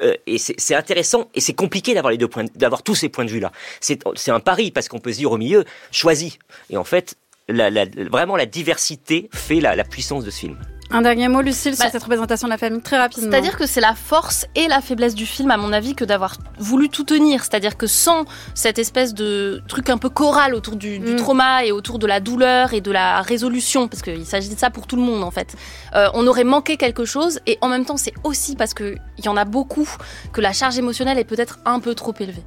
Euh, 0.00 0.14
et 0.26 0.38
c'est 0.38 0.74
intéressant 0.74 1.28
et 1.34 1.40
c'est 1.40 1.52
compliqué 1.52 1.94
d'avoir 1.94 2.10
les 2.10 2.18
deux 2.18 2.28
points, 2.28 2.44
d'avoir 2.54 2.82
tous 2.82 2.94
ces 2.94 3.08
points 3.08 3.24
de 3.24 3.30
vue 3.30 3.40
là. 3.40 3.52
C'est 3.80 4.30
un 4.30 4.40
pari 4.40 4.70
parce 4.70 4.88
qu'on 4.88 4.98
peut 4.98 5.12
se 5.12 5.18
dire 5.18 5.32
au 5.32 5.38
milieu, 5.38 5.64
choisis. 5.90 6.38
Et 6.70 6.76
en 6.76 6.84
fait, 6.84 7.16
vraiment 7.48 8.36
la 8.36 8.46
diversité 8.46 9.28
fait 9.32 9.60
la 9.60 9.84
puissance 9.84 10.24
de 10.24 10.30
ce 10.30 10.40
film. 10.40 10.58
Un 10.94 11.00
dernier 11.00 11.28
mot, 11.28 11.40
Lucille, 11.40 11.74
sur 11.74 11.84
bah, 11.84 11.90
cette 11.90 12.02
représentation 12.02 12.48
de 12.48 12.52
la 12.52 12.58
famille, 12.58 12.82
très 12.82 12.98
rapidement. 12.98 13.30
C'est-à-dire 13.30 13.56
que 13.56 13.66
c'est 13.66 13.80
la 13.80 13.94
force 13.94 14.46
et 14.54 14.68
la 14.68 14.82
faiblesse 14.82 15.14
du 15.14 15.24
film, 15.24 15.50
à 15.50 15.56
mon 15.56 15.72
avis, 15.72 15.94
que 15.94 16.04
d'avoir 16.04 16.36
voulu 16.58 16.90
tout 16.90 17.04
tenir. 17.04 17.40
C'est-à-dire 17.44 17.78
que 17.78 17.86
sans 17.86 18.26
cette 18.54 18.78
espèce 18.78 19.14
de 19.14 19.62
truc 19.68 19.88
un 19.88 19.96
peu 19.96 20.10
choral 20.10 20.54
autour 20.54 20.76
du, 20.76 21.00
mm. 21.00 21.16
trauma 21.16 21.64
et 21.64 21.72
autour 21.72 21.98
de 21.98 22.06
la 22.06 22.20
douleur 22.20 22.74
et 22.74 22.82
de 22.82 22.90
la 22.90 23.22
résolution, 23.22 23.88
parce 23.88 24.02
qu'il 24.02 24.26
s'agit 24.26 24.50
de 24.50 24.58
ça 24.58 24.68
pour 24.68 24.86
tout 24.86 24.96
le 24.96 25.02
monde, 25.02 25.24
en 25.24 25.30
fait, 25.30 25.56
euh, 25.94 26.08
on 26.12 26.26
aurait 26.26 26.44
manqué 26.44 26.76
quelque 26.76 27.06
chose. 27.06 27.40
Et 27.46 27.56
en 27.62 27.68
même 27.68 27.86
temps, 27.86 27.96
c'est 27.96 28.14
aussi 28.22 28.54
parce 28.54 28.74
qu'il 28.74 29.00
y 29.24 29.28
en 29.28 29.36
a 29.38 29.46
beaucoup 29.46 29.88
que 30.32 30.42
la 30.42 30.52
charge 30.52 30.76
émotionnelle 30.76 31.18
est 31.18 31.24
peut-être 31.24 31.58
un 31.64 31.80
peu 31.80 31.94
trop 31.94 32.12
élevée. 32.20 32.44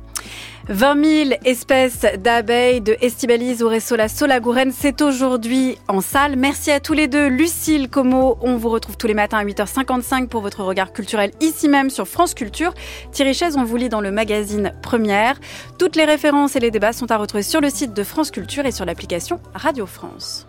20 0.68 1.04
000 1.04 1.30
espèces 1.46 2.06
d'abeilles 2.18 2.82
de 2.82 2.98
Estibaliz 3.02 3.62
Uresola 3.62 4.08
Solagouren, 4.08 4.72
c'est 4.72 5.02
aujourd'hui 5.02 5.78
en 5.88 6.02
salle. 6.02 6.36
Merci 6.38 6.72
à 6.72 6.80
tous 6.80 6.94
les 6.94 7.08
deux. 7.08 7.28
Lucille 7.28 7.90
Como, 7.90 8.38
on 8.42 8.58
vous 8.58 8.70
retrouve 8.70 8.98
tous 8.98 9.08
les 9.08 9.14
matins 9.14 9.38
à 9.38 9.46
8h55 9.46 10.28
pour 10.28 10.42
votre 10.42 10.64
regard 10.64 10.92
culturel 10.92 11.32
ici 11.40 11.70
même 11.70 11.90
sur 11.90 12.08
France 12.08 12.34
Culture. 12.34 12.74
Thierry 13.12 13.34
Chaise, 13.34 13.58
on 13.58 13.64
vous 13.64 13.78
lit 13.78 13.90
dans 13.90 14.02
le 14.02 14.12
magazine 14.12 14.74
Première. 14.82 15.40
Toutes 15.78 15.96
les 15.96 16.06
références 16.06 16.56
et 16.56 16.60
les 16.60 16.72
débats 16.72 16.94
sont 16.94 17.12
à 17.12 17.18
retrouver 17.18 17.44
sur 17.44 17.62
le 17.62 17.70
site 17.70 17.94
de 17.94 18.04
France 18.04 18.32
Culture 18.32 18.66
et 18.66 18.72
sur 18.72 18.86
l'application 18.86 19.40
Radio 19.54 19.86
France. 19.86 20.48